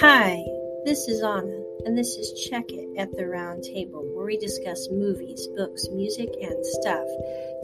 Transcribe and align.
Hi, 0.00 0.42
this 0.86 1.06
is 1.06 1.22
Anna, 1.22 1.62
and 1.84 1.96
this 1.96 2.16
is 2.16 2.48
Check 2.48 2.64
It 2.70 2.98
at 2.98 3.12
the 3.12 3.26
Round 3.26 3.62
Table, 3.62 4.02
where 4.14 4.24
we 4.24 4.38
discuss 4.38 4.88
movies, 4.90 5.46
books, 5.54 5.86
music, 5.92 6.30
and 6.40 6.64
stuff. 6.64 7.06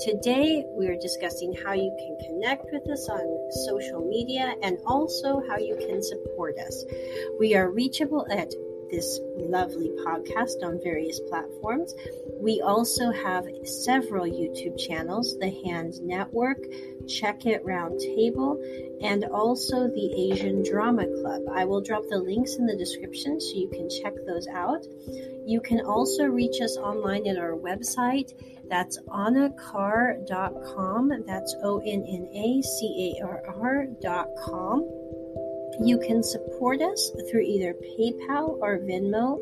Today, 0.00 0.62
we 0.76 0.88
are 0.88 0.98
discussing 1.00 1.54
how 1.64 1.72
you 1.72 1.90
can 1.98 2.28
connect 2.28 2.66
with 2.70 2.88
us 2.90 3.08
on 3.08 3.50
social 3.66 4.06
media 4.06 4.54
and 4.62 4.78
also 4.84 5.42
how 5.48 5.56
you 5.56 5.76
can 5.76 6.02
support 6.02 6.58
us. 6.58 6.84
We 7.40 7.54
are 7.54 7.70
reachable 7.70 8.26
at 8.30 8.52
this 8.90 9.20
lovely 9.36 9.90
podcast 10.04 10.62
on 10.62 10.80
various 10.82 11.20
platforms. 11.28 11.94
We 12.40 12.60
also 12.60 13.10
have 13.10 13.46
several 13.64 14.26
YouTube 14.26 14.78
channels 14.78 15.36
The 15.38 15.50
Hand 15.64 16.00
Network, 16.02 16.58
Check 17.08 17.46
It 17.46 17.64
Round 17.64 17.98
Table, 18.00 18.60
and 19.00 19.24
also 19.24 19.88
the 19.88 20.30
Asian 20.30 20.62
Drama 20.62 21.06
Club. 21.06 21.42
I 21.52 21.64
will 21.64 21.80
drop 21.80 22.04
the 22.08 22.18
links 22.18 22.56
in 22.56 22.66
the 22.66 22.76
description 22.76 23.40
so 23.40 23.54
you 23.54 23.68
can 23.68 23.88
check 23.88 24.14
those 24.26 24.46
out. 24.48 24.84
You 25.46 25.60
can 25.60 25.80
also 25.80 26.24
reach 26.24 26.60
us 26.60 26.76
online 26.76 27.26
at 27.26 27.38
our 27.38 27.54
website. 27.54 28.32
That's 28.68 28.98
onnacarr.com. 29.08 31.24
That's 31.26 31.56
O 31.62 31.78
N 31.78 32.04
N 32.06 32.28
A 32.34 32.60
C 32.62 33.16
A 33.18 33.24
R 33.24 33.42
R.com. 33.46 34.86
You 35.80 35.98
can 35.98 36.22
support 36.22 36.80
us 36.80 37.10
through 37.30 37.42
either 37.42 37.74
PayPal 37.74 38.58
or 38.60 38.78
Venmo. 38.78 39.38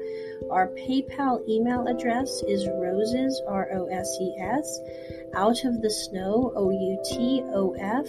Our 0.50 0.68
PayPal 0.68 1.46
email 1.48 1.86
address 1.86 2.42
is 2.46 2.68
roses, 2.68 3.40
R 3.48 3.68
O 3.72 3.86
S 3.86 4.16
E 4.20 4.34
S, 4.38 4.80
out 5.34 5.64
of 5.64 5.80
the 5.80 5.90
snow, 5.90 6.52
O 6.54 6.70
U 6.70 7.02
T 7.04 7.42
O 7.46 7.72
F, 7.78 8.06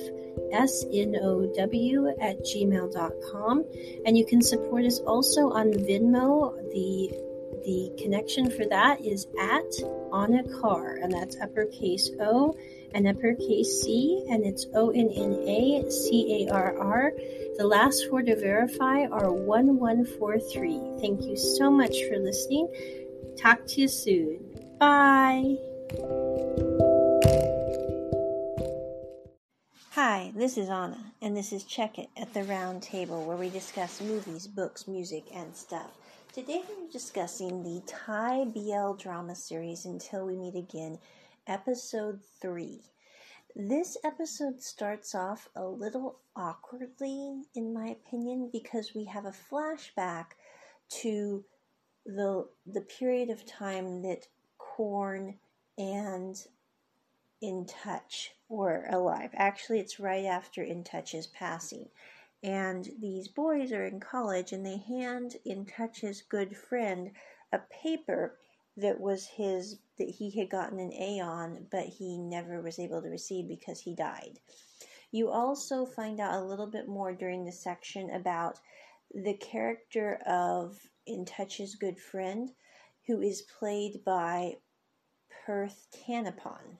S 0.51 0.85
N 0.91 1.15
O 1.21 1.51
W, 1.55 2.07
at 2.19 2.39
gmail.com. 2.39 3.65
And 4.05 4.17
you 4.17 4.25
can 4.25 4.41
support 4.41 4.85
us 4.85 4.99
also 4.99 5.49
on 5.51 5.71
Venmo. 5.71 6.55
The 6.73 7.27
the 7.65 7.91
connection 7.97 8.49
for 8.49 8.65
that 8.65 9.01
is 9.03 9.27
at 9.39 9.65
on 10.11 10.35
a 10.35 10.43
car, 10.61 10.95
and 11.01 11.11
that's 11.11 11.39
uppercase 11.41 12.11
O 12.19 12.55
and 12.93 13.07
uppercase 13.07 13.81
C, 13.81 14.25
and 14.29 14.45
it's 14.45 14.67
O 14.73 14.89
N 14.91 15.09
N 15.13 15.33
A 15.47 15.89
C 15.89 16.47
A 16.47 16.53
R 16.53 16.77
R. 16.77 17.13
The 17.57 17.65
last 17.65 18.07
four 18.07 18.21
to 18.21 18.35
verify 18.35 19.07
are 19.07 19.31
1143. 19.31 20.99
Thank 21.01 21.23
you 21.23 21.35
so 21.35 21.71
much 21.71 22.03
for 22.07 22.19
listening. 22.19 22.67
Talk 23.35 23.65
to 23.65 23.81
you 23.81 23.87
soon. 23.87 24.39
Bye. 24.79 25.55
Hi, 29.93 30.31
this 30.35 30.59
is 30.59 30.69
Anna, 30.69 31.13
and 31.23 31.35
this 31.35 31.51
is 31.51 31.63
Check 31.63 31.97
It 31.97 32.09
at 32.15 32.31
the 32.35 32.43
Round 32.43 32.83
Table, 32.83 33.25
where 33.25 33.37
we 33.37 33.49
discuss 33.49 34.01
movies, 34.01 34.45
books, 34.45 34.87
music, 34.87 35.23
and 35.33 35.55
stuff. 35.55 35.97
Today 36.33 36.61
we're 36.69 36.91
discussing 36.91 37.63
the 37.63 37.81
Thai 37.87 38.45
BL 38.45 39.01
drama 39.01 39.33
series 39.33 39.85
Until 39.85 40.27
We 40.27 40.35
Meet 40.35 40.55
Again, 40.55 40.99
episode 41.47 42.19
3. 42.39 42.81
This 43.59 43.97
episode 44.03 44.61
starts 44.61 45.15
off 45.15 45.49
a 45.55 45.65
little 45.65 46.19
awkwardly, 46.35 47.41
in 47.55 47.73
my 47.73 47.87
opinion, 47.87 48.51
because 48.51 48.93
we 48.93 49.05
have 49.05 49.25
a 49.25 49.31
flashback 49.31 50.25
to 51.01 51.43
the 52.05 52.47
the 52.67 52.81
period 52.81 53.31
of 53.31 53.47
time 53.47 54.03
that 54.03 54.27
Corn 54.59 55.39
and 55.75 56.39
In 57.41 57.65
Touch 57.65 58.35
were 58.47 58.85
alive. 58.91 59.31
Actually, 59.33 59.79
it's 59.79 59.99
right 59.99 60.25
after 60.25 60.61
In 60.61 60.83
Touch's 60.83 61.25
passing. 61.25 61.89
And 62.43 62.87
these 62.99 63.27
boys 63.27 63.71
are 63.71 63.87
in 63.87 63.99
college 63.99 64.51
and 64.51 64.63
they 64.63 64.77
hand 64.77 65.37
In 65.45 65.65
Touch's 65.65 66.21
good 66.21 66.55
friend 66.55 67.09
a 67.51 67.57
paper 67.57 68.37
that 68.77 68.99
was 68.99 69.25
his 69.25 69.79
that 69.97 70.09
he 70.09 70.29
had 70.31 70.49
gotten 70.49 70.79
an 70.79 70.93
A 70.93 71.19
on, 71.19 71.65
but 71.71 71.87
he 71.87 72.17
never 72.17 72.61
was 72.61 72.77
able 72.79 73.01
to 73.01 73.09
receive 73.09 73.47
because 73.47 73.79
he 73.79 73.95
died. 73.95 74.39
You 75.11 75.29
also 75.29 75.85
find 75.85 76.19
out 76.19 76.35
a 76.35 76.45
little 76.45 76.67
bit 76.67 76.87
more 76.87 77.11
during 77.11 77.43
the 77.43 77.51
section 77.51 78.11
about 78.11 78.59
the 79.13 79.33
character 79.33 80.15
of 80.27 80.79
In 81.05 81.25
Touch's 81.25 81.75
good 81.75 81.99
friend, 81.99 82.51
who 83.07 83.21
is 83.21 83.41
played 83.41 84.03
by 84.05 84.57
Perth 85.45 85.87
Tanapon. 85.91 86.77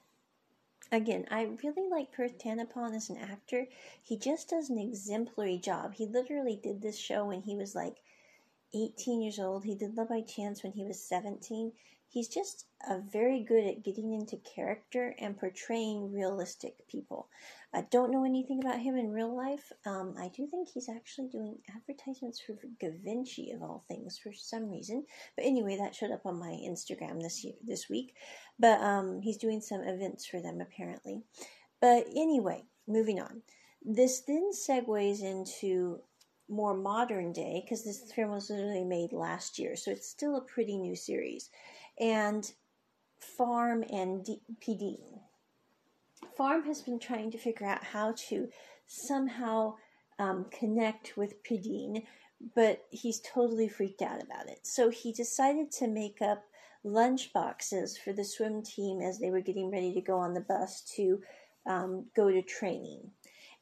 Again, 0.92 1.26
I 1.30 1.48
really 1.64 1.88
like 1.90 2.12
Perth 2.12 2.38
Tanapon 2.38 2.94
as 2.94 3.10
an 3.10 3.16
actor. 3.16 3.66
He 4.02 4.16
just 4.16 4.50
does 4.50 4.70
an 4.70 4.78
exemplary 4.78 5.58
job. 5.58 5.94
He 5.94 6.06
literally 6.06 6.60
did 6.62 6.80
this 6.80 6.98
show 6.98 7.26
when 7.26 7.42
he 7.42 7.56
was 7.56 7.74
like 7.74 7.96
18 8.74 9.22
years 9.22 9.38
old. 9.38 9.64
He 9.64 9.74
did 9.74 9.96
Love 9.96 10.08
by 10.08 10.22
Chance 10.22 10.62
when 10.62 10.72
he 10.72 10.84
was 10.84 11.08
17 11.08 11.72
he's 12.08 12.28
just 12.28 12.66
uh, 12.88 12.98
very 13.12 13.40
good 13.40 13.64
at 13.66 13.84
getting 13.84 14.14
into 14.14 14.36
character 14.38 15.14
and 15.18 15.38
portraying 15.38 16.12
realistic 16.12 16.74
people. 16.88 17.28
I 17.74 17.82
don't 17.90 18.10
know 18.10 18.24
anything 18.24 18.60
about 18.60 18.80
him 18.80 18.96
in 18.96 19.12
real 19.12 19.36
life. 19.36 19.70
Um, 19.84 20.14
I 20.18 20.28
do 20.34 20.46
think 20.46 20.68
he's 20.68 20.88
actually 20.88 21.28
doing 21.28 21.58
advertisements 21.76 22.40
for 22.40 22.56
Givenchy 22.80 23.52
of 23.52 23.62
all 23.62 23.84
things 23.88 24.18
for 24.18 24.32
some 24.32 24.70
reason. 24.70 25.04
But 25.36 25.44
anyway, 25.44 25.76
that 25.76 25.94
showed 25.94 26.10
up 26.10 26.24
on 26.24 26.38
my 26.38 26.58
Instagram 26.66 27.20
this 27.20 27.44
year, 27.44 27.54
this 27.62 27.90
week. 27.90 28.14
But 28.58 28.80
um, 28.80 29.20
he's 29.20 29.36
doing 29.36 29.60
some 29.60 29.82
events 29.82 30.26
for 30.26 30.40
them 30.40 30.60
apparently. 30.62 31.22
But 31.80 32.06
anyway, 32.16 32.64
moving 32.86 33.20
on. 33.20 33.42
This 33.84 34.22
then 34.22 34.50
segues 34.52 35.22
into 35.22 36.00
more 36.48 36.74
modern 36.74 37.32
day 37.32 37.62
because 37.64 37.84
this 37.84 38.12
film 38.12 38.30
was 38.30 38.50
literally 38.50 38.84
made 38.84 39.12
last 39.12 39.58
year, 39.58 39.76
so 39.76 39.90
it's 39.90 40.08
still 40.08 40.36
a 40.36 40.40
pretty 40.40 40.76
new 40.76 40.96
series 40.96 41.50
and 41.98 42.52
Farm 43.20 43.84
and 43.90 44.24
D- 44.24 44.40
PD. 44.60 44.98
Farm 46.36 46.64
has 46.64 46.82
been 46.82 46.98
trying 46.98 47.30
to 47.32 47.38
figure 47.38 47.66
out 47.66 47.82
how 47.82 48.14
to 48.28 48.48
somehow 48.86 49.74
um, 50.18 50.46
connect 50.50 51.16
with 51.16 51.42
Pideen, 51.42 52.04
but 52.54 52.86
he's 52.90 53.20
totally 53.20 53.68
freaked 53.68 54.02
out 54.02 54.22
about 54.22 54.48
it. 54.48 54.60
So 54.62 54.90
he 54.90 55.12
decided 55.12 55.70
to 55.72 55.88
make 55.88 56.22
up 56.22 56.44
lunch 56.84 57.32
boxes 57.32 57.98
for 57.98 58.12
the 58.12 58.24
swim 58.24 58.62
team 58.62 59.00
as 59.00 59.18
they 59.18 59.30
were 59.30 59.40
getting 59.40 59.70
ready 59.70 59.92
to 59.94 60.00
go 60.00 60.18
on 60.18 60.34
the 60.34 60.40
bus 60.40 60.82
to 60.96 61.20
um, 61.66 62.06
go 62.14 62.30
to 62.30 62.42
training. 62.42 63.10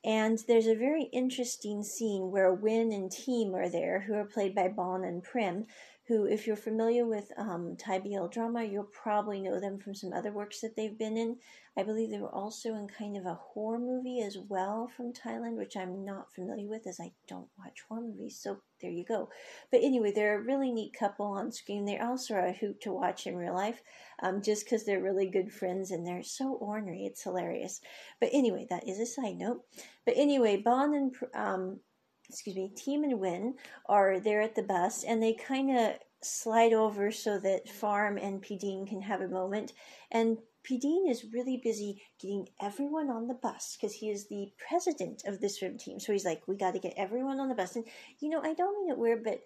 And 0.06 0.38
there's 0.46 0.68
a 0.68 0.76
very 0.76 1.10
interesting 1.12 1.82
scene 1.82 2.30
where 2.30 2.54
Win 2.54 2.92
and 2.92 3.10
Team 3.10 3.56
are 3.56 3.68
there, 3.68 3.98
who 3.98 4.14
are 4.14 4.24
played 4.24 4.54
by 4.54 4.68
Bon 4.68 5.02
and 5.02 5.20
Prim, 5.20 5.66
who, 6.06 6.26
if 6.26 6.46
you're 6.46 6.54
familiar 6.54 7.04
with 7.04 7.32
um, 7.36 7.74
Thai 7.76 7.98
BL 7.98 8.26
drama, 8.26 8.62
you'll 8.62 8.84
probably 8.84 9.40
know 9.40 9.58
them 9.58 9.80
from 9.80 9.96
some 9.96 10.12
other 10.12 10.30
works 10.30 10.60
that 10.60 10.76
they've 10.76 10.96
been 10.96 11.16
in. 11.16 11.38
I 11.76 11.82
believe 11.82 12.10
they 12.10 12.20
were 12.20 12.32
also 12.32 12.76
in 12.76 12.86
kind 12.86 13.16
of 13.16 13.26
a 13.26 13.34
horror 13.34 13.80
movie 13.80 14.20
as 14.20 14.38
well 14.38 14.88
from 14.96 15.12
Thailand, 15.12 15.56
which 15.56 15.76
I'm 15.76 16.04
not 16.04 16.32
familiar 16.32 16.68
with 16.68 16.86
as 16.86 17.00
I 17.00 17.10
don't 17.26 17.48
watch 17.58 17.82
horror 17.88 18.02
movies. 18.02 18.38
So 18.40 18.58
there 18.80 18.90
you 18.90 19.04
go. 19.04 19.28
But 19.70 19.80
anyway, 19.82 20.12
they're 20.12 20.38
a 20.38 20.44
really 20.44 20.70
neat 20.70 20.94
couple 20.98 21.26
on 21.26 21.52
screen. 21.52 21.84
They 21.84 21.98
also 21.98 22.34
a 22.36 22.52
hoot 22.52 22.80
to 22.82 22.92
watch 22.92 23.26
in 23.26 23.36
real 23.36 23.54
life, 23.54 23.80
um, 24.22 24.42
just 24.42 24.64
because 24.64 24.84
they're 24.84 25.02
really 25.02 25.28
good 25.28 25.52
friends 25.52 25.90
and 25.90 26.06
they're 26.06 26.22
so 26.22 26.52
ornery. 26.54 27.06
It's 27.06 27.22
hilarious. 27.22 27.80
But 28.20 28.30
anyway, 28.32 28.66
that 28.70 28.88
is 28.88 29.00
a 29.00 29.06
side 29.06 29.36
note. 29.36 29.62
But 30.04 30.14
anyway, 30.16 30.58
Bond 30.58 30.94
and 30.94 31.14
um, 31.34 31.80
excuse 32.28 32.56
me, 32.56 32.70
Team 32.76 33.04
and 33.04 33.20
Win 33.20 33.54
are 33.88 34.20
there 34.20 34.40
at 34.42 34.54
the 34.54 34.62
bus, 34.62 35.04
and 35.04 35.22
they 35.22 35.34
kind 35.34 35.76
of 35.76 35.94
slide 36.22 36.72
over 36.72 37.10
so 37.10 37.38
that 37.38 37.68
Farm 37.68 38.18
and 38.18 38.42
Pideen 38.42 38.86
can 38.86 39.00
have 39.00 39.20
a 39.20 39.28
moment. 39.28 39.72
And 40.10 40.38
Pideen 40.68 41.08
is 41.08 41.26
really 41.32 41.60
busy 41.62 42.02
getting 42.20 42.48
everyone 42.60 43.08
on 43.08 43.28
the 43.28 43.34
bus 43.34 43.76
because 43.76 43.94
he 43.94 44.10
is 44.10 44.26
the 44.26 44.50
president 44.68 45.22
of 45.24 45.40
the 45.40 45.48
swim 45.48 45.78
team. 45.78 46.00
So 46.00 46.12
he's 46.12 46.24
like, 46.24 46.48
we 46.48 46.56
got 46.56 46.74
to 46.74 46.80
get 46.80 46.94
everyone 46.96 47.38
on 47.38 47.48
the 47.48 47.54
bus. 47.54 47.76
And, 47.76 47.84
you 48.20 48.28
know, 48.28 48.40
I 48.42 48.54
don't 48.54 48.80
mean 48.80 48.90
it 48.90 48.98
weird, 48.98 49.22
but 49.22 49.40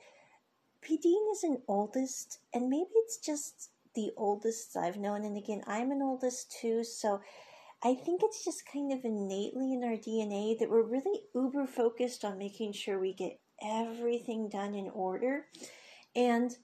Pideen 0.82 1.30
is 1.32 1.44
an 1.44 1.60
oldest, 1.68 2.38
and 2.54 2.70
maybe 2.70 2.88
it's 2.94 3.18
just 3.18 3.70
the 3.94 4.10
oldest 4.16 4.76
I've 4.76 4.96
known. 4.96 5.24
And 5.24 5.36
again, 5.36 5.62
I'm 5.66 5.90
an 5.90 6.00
oldest 6.00 6.56
too. 6.60 6.84
So 6.84 7.20
I 7.82 7.94
think 7.94 8.22
it's 8.22 8.44
just 8.44 8.70
kind 8.70 8.92
of 8.92 9.04
innately 9.04 9.72
in 9.74 9.84
our 9.84 9.96
DNA 9.96 10.58
that 10.58 10.70
we're 10.70 10.82
really 10.82 11.22
uber 11.34 11.66
focused 11.66 12.24
on 12.24 12.38
making 12.38 12.72
sure 12.72 12.98
we 12.98 13.12
get 13.12 13.38
everything 13.62 14.48
done 14.48 14.74
in 14.74 14.88
order. 14.90 15.46
And 16.16 16.56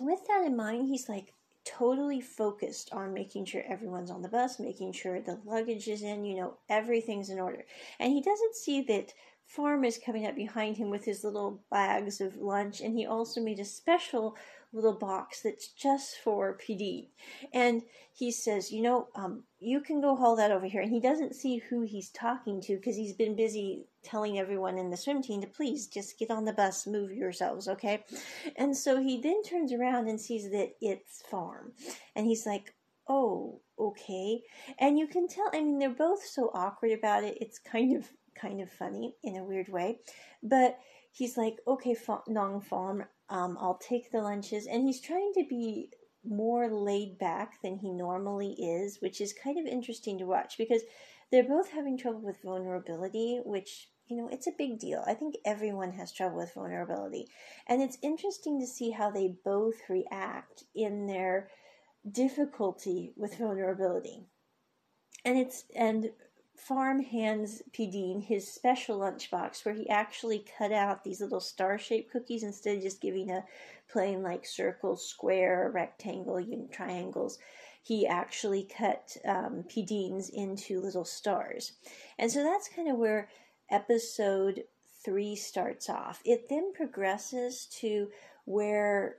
with 0.00 0.20
that 0.28 0.44
in 0.46 0.56
mind, 0.56 0.88
he's 0.88 1.08
like 1.08 1.34
totally 1.76 2.20
focused 2.20 2.92
on 2.92 3.12
making 3.12 3.44
sure 3.44 3.62
everyone's 3.68 4.10
on 4.10 4.22
the 4.22 4.28
bus, 4.28 4.58
making 4.58 4.92
sure 4.92 5.20
the 5.20 5.38
luggage 5.44 5.88
is 5.88 6.02
in, 6.02 6.24
you 6.24 6.36
know, 6.36 6.54
everything's 6.68 7.30
in 7.30 7.38
order. 7.38 7.64
And 7.98 8.12
he 8.12 8.20
doesn't 8.20 8.54
see 8.54 8.82
that 8.82 9.12
Farm 9.48 9.82
is 9.82 9.96
coming 9.96 10.26
up 10.26 10.36
behind 10.36 10.76
him 10.76 10.90
with 10.90 11.06
his 11.06 11.24
little 11.24 11.62
bags 11.70 12.20
of 12.20 12.36
lunch, 12.36 12.82
and 12.82 12.94
he 12.94 13.06
also 13.06 13.40
made 13.40 13.58
a 13.58 13.64
special 13.64 14.36
little 14.72 14.94
box 14.94 15.42
that's 15.42 15.68
just 15.68 16.16
for 16.22 16.56
PD. 16.56 17.08
And 17.52 17.82
he 18.12 18.30
says, 18.30 18.70
You 18.70 18.82
know, 18.82 19.08
um, 19.14 19.44
you 19.58 19.80
can 19.80 20.00
go 20.00 20.14
haul 20.14 20.36
that 20.36 20.50
over 20.50 20.66
here. 20.66 20.82
And 20.82 20.92
he 20.92 21.00
doesn't 21.00 21.34
see 21.34 21.58
who 21.58 21.82
he's 21.82 22.10
talking 22.10 22.60
to 22.62 22.76
because 22.76 22.96
he's 22.96 23.14
been 23.14 23.36
busy 23.36 23.86
telling 24.02 24.38
everyone 24.38 24.78
in 24.78 24.90
the 24.90 24.96
swim 24.96 25.22
team 25.22 25.40
to 25.40 25.46
please 25.46 25.86
just 25.86 26.18
get 26.18 26.30
on 26.30 26.44
the 26.44 26.52
bus, 26.52 26.86
move 26.86 27.12
yourselves, 27.12 27.68
okay? 27.68 28.04
And 28.56 28.76
so 28.76 29.00
he 29.00 29.20
then 29.20 29.42
turns 29.42 29.72
around 29.72 30.08
and 30.08 30.20
sees 30.20 30.50
that 30.50 30.74
it's 30.80 31.22
Farm. 31.30 31.72
And 32.14 32.26
he's 32.26 32.46
like, 32.46 32.74
Oh, 33.08 33.60
okay. 33.78 34.42
And 34.78 34.98
you 34.98 35.06
can 35.06 35.28
tell, 35.28 35.48
I 35.54 35.62
mean, 35.62 35.78
they're 35.78 35.88
both 35.88 36.22
so 36.22 36.50
awkward 36.52 36.92
about 36.92 37.24
it. 37.24 37.38
It's 37.40 37.58
kind 37.58 37.96
of 37.96 38.10
kind 38.38 38.60
of 38.60 38.70
funny 38.70 39.14
in 39.22 39.36
a 39.36 39.44
weird 39.44 39.68
way. 39.68 39.98
But 40.42 40.78
he's 41.10 41.36
like, 41.36 41.56
okay, 41.66 41.96
Nong 42.28 42.60
Farm, 42.60 43.04
um, 43.30 43.56
I'll 43.60 43.78
take 43.78 44.10
the 44.10 44.20
lunches. 44.20 44.66
And 44.66 44.84
he's 44.84 45.00
trying 45.00 45.32
to 45.34 45.44
be 45.48 45.90
more 46.24 46.68
laid 46.68 47.18
back 47.18 47.60
than 47.62 47.76
he 47.76 47.92
normally 47.92 48.52
is, 48.52 48.98
which 49.00 49.20
is 49.20 49.32
kind 49.32 49.58
of 49.58 49.66
interesting 49.66 50.18
to 50.18 50.26
watch 50.26 50.56
because 50.58 50.82
they're 51.30 51.44
both 51.44 51.70
having 51.70 51.98
trouble 51.98 52.20
with 52.20 52.42
vulnerability, 52.42 53.40
which, 53.44 53.88
you 54.06 54.16
know, 54.16 54.28
it's 54.28 54.46
a 54.46 54.52
big 54.56 54.78
deal. 54.78 55.04
I 55.06 55.14
think 55.14 55.36
everyone 55.44 55.92
has 55.92 56.12
trouble 56.12 56.38
with 56.38 56.54
vulnerability. 56.54 57.26
And 57.66 57.82
it's 57.82 57.98
interesting 58.02 58.60
to 58.60 58.66
see 58.66 58.90
how 58.90 59.10
they 59.10 59.34
both 59.44 59.76
react 59.88 60.64
in 60.74 61.06
their 61.06 61.48
difficulty 62.10 63.12
with 63.16 63.36
vulnerability. 63.36 64.26
And 65.24 65.38
it's, 65.38 65.64
and 65.74 66.10
Farm 66.58 67.02
hands 67.02 67.62
Pideen 67.72 68.22
his 68.22 68.50
special 68.50 68.98
lunchbox 68.98 69.64
where 69.64 69.74
he 69.74 69.88
actually 69.88 70.44
cut 70.58 70.72
out 70.72 71.04
these 71.04 71.20
little 71.20 71.40
star 71.40 71.78
shaped 71.78 72.10
cookies 72.12 72.42
instead 72.42 72.76
of 72.76 72.82
just 72.82 73.00
giving 73.00 73.30
a 73.30 73.44
plain 73.88 74.22
like 74.22 74.44
circle, 74.44 74.96
square, 74.96 75.70
rectangle, 75.72 76.44
triangles. 76.70 77.38
He 77.82 78.06
actually 78.06 78.64
cut 78.64 79.16
um, 79.24 79.64
into 80.30 80.80
little 80.80 81.04
stars. 81.04 81.72
And 82.18 82.30
so 82.30 82.42
that's 82.42 82.68
kind 82.68 82.90
of 82.90 82.98
where 82.98 83.28
episode 83.70 84.64
three 85.04 85.36
starts 85.36 85.88
off. 85.88 86.20
It 86.24 86.48
then 86.50 86.72
progresses 86.74 87.66
to 87.80 88.10
where 88.44 89.18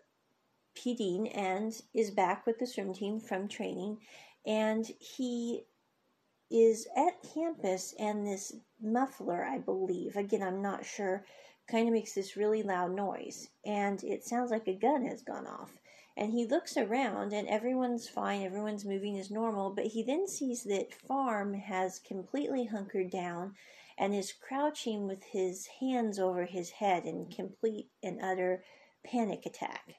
Pideen 0.75 1.31
and 1.35 1.73
is 1.93 2.11
back 2.11 2.45
with 2.45 2.59
the 2.59 2.67
swim 2.67 2.93
team 2.93 3.19
from 3.19 3.47
training 3.47 3.99
and 4.45 4.89
he 4.99 5.63
is 6.49 6.87
at 6.95 7.21
campus, 7.33 7.93
and 7.99 8.25
this 8.25 8.55
muffler, 8.81 9.43
I 9.43 9.59
believe, 9.59 10.15
again, 10.15 10.41
I'm 10.41 10.61
not 10.61 10.85
sure, 10.85 11.25
kind 11.69 11.87
of 11.87 11.93
makes 11.93 12.13
this 12.13 12.35
really 12.35 12.63
loud 12.63 12.95
noise. 12.95 13.49
And 13.65 14.03
it 14.03 14.23
sounds 14.23 14.51
like 14.51 14.67
a 14.67 14.73
gun 14.73 15.05
has 15.05 15.21
gone 15.21 15.45
off. 15.45 15.71
And 16.17 16.33
he 16.33 16.45
looks 16.45 16.75
around, 16.75 17.33
and 17.33 17.47
everyone's 17.47 18.09
fine, 18.09 18.43
everyone's 18.43 18.83
moving 18.83 19.17
as 19.17 19.31
normal, 19.31 19.69
but 19.69 19.85
he 19.85 20.03
then 20.03 20.27
sees 20.27 20.63
that 20.63 20.93
Farm 20.93 21.53
has 21.53 21.99
completely 21.99 22.65
hunkered 22.65 23.09
down 23.09 23.55
and 23.97 24.15
is 24.15 24.33
crouching 24.33 25.07
with 25.07 25.23
his 25.23 25.67
hands 25.79 26.19
over 26.19 26.45
his 26.45 26.71
head 26.71 27.05
in 27.05 27.27
complete 27.27 27.89
and 28.01 28.19
utter 28.21 28.63
panic 29.05 29.45
attack. 29.45 29.95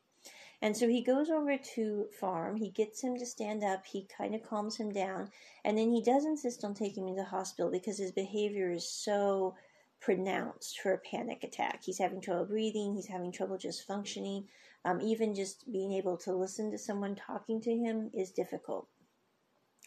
And 0.62 0.76
so 0.76 0.88
he 0.88 1.02
goes 1.02 1.30
over 1.30 1.56
to 1.74 2.06
Farm. 2.20 2.56
He 2.56 2.70
gets 2.70 3.02
him 3.02 3.16
to 3.16 3.24
stand 3.24 3.64
up. 3.64 3.86
He 3.86 4.06
kind 4.16 4.34
of 4.34 4.42
calms 4.42 4.76
him 4.76 4.92
down. 4.92 5.30
And 5.64 5.76
then 5.78 5.90
he 5.90 6.02
does 6.02 6.26
insist 6.26 6.64
on 6.64 6.74
taking 6.74 7.08
him 7.08 7.16
to 7.16 7.22
the 7.22 7.28
hospital 7.28 7.70
because 7.70 7.98
his 7.98 8.12
behavior 8.12 8.70
is 8.70 8.86
so 8.86 9.54
pronounced 10.00 10.80
for 10.80 10.92
a 10.92 10.98
panic 10.98 11.44
attack. 11.44 11.82
He's 11.84 11.98
having 11.98 12.20
trouble 12.20 12.44
breathing. 12.44 12.94
He's 12.94 13.06
having 13.06 13.32
trouble 13.32 13.56
just 13.56 13.86
functioning. 13.86 14.48
Um, 14.84 15.00
even 15.00 15.34
just 15.34 15.70
being 15.70 15.92
able 15.92 16.16
to 16.18 16.34
listen 16.34 16.70
to 16.70 16.78
someone 16.78 17.14
talking 17.14 17.60
to 17.62 17.74
him 17.74 18.10
is 18.12 18.30
difficult. 18.30 18.88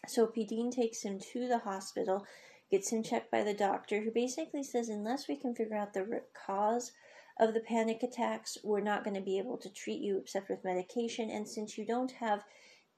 So 0.06 0.26
Pideen 0.26 0.70
takes 0.70 1.02
him 1.02 1.18
to 1.32 1.48
the 1.48 1.58
hospital, 1.58 2.26
gets 2.70 2.90
him 2.90 3.02
checked 3.02 3.30
by 3.30 3.42
the 3.42 3.54
doctor, 3.54 4.02
who 4.02 4.10
basically 4.10 4.62
says, 4.62 4.88
unless 4.88 5.28
we 5.28 5.36
can 5.36 5.54
figure 5.54 5.76
out 5.76 5.94
the 5.94 6.04
root 6.04 6.24
cause 6.46 6.92
of 7.38 7.54
the 7.54 7.60
panic 7.60 8.02
attacks, 8.02 8.58
we're 8.62 8.80
not 8.80 9.04
going 9.04 9.16
to 9.16 9.20
be 9.20 9.38
able 9.38 9.56
to 9.58 9.68
treat 9.68 10.00
you 10.00 10.18
except 10.18 10.48
with 10.48 10.64
medication. 10.64 11.30
And 11.30 11.48
since 11.48 11.76
you 11.76 11.84
don't 11.84 12.12
have 12.12 12.44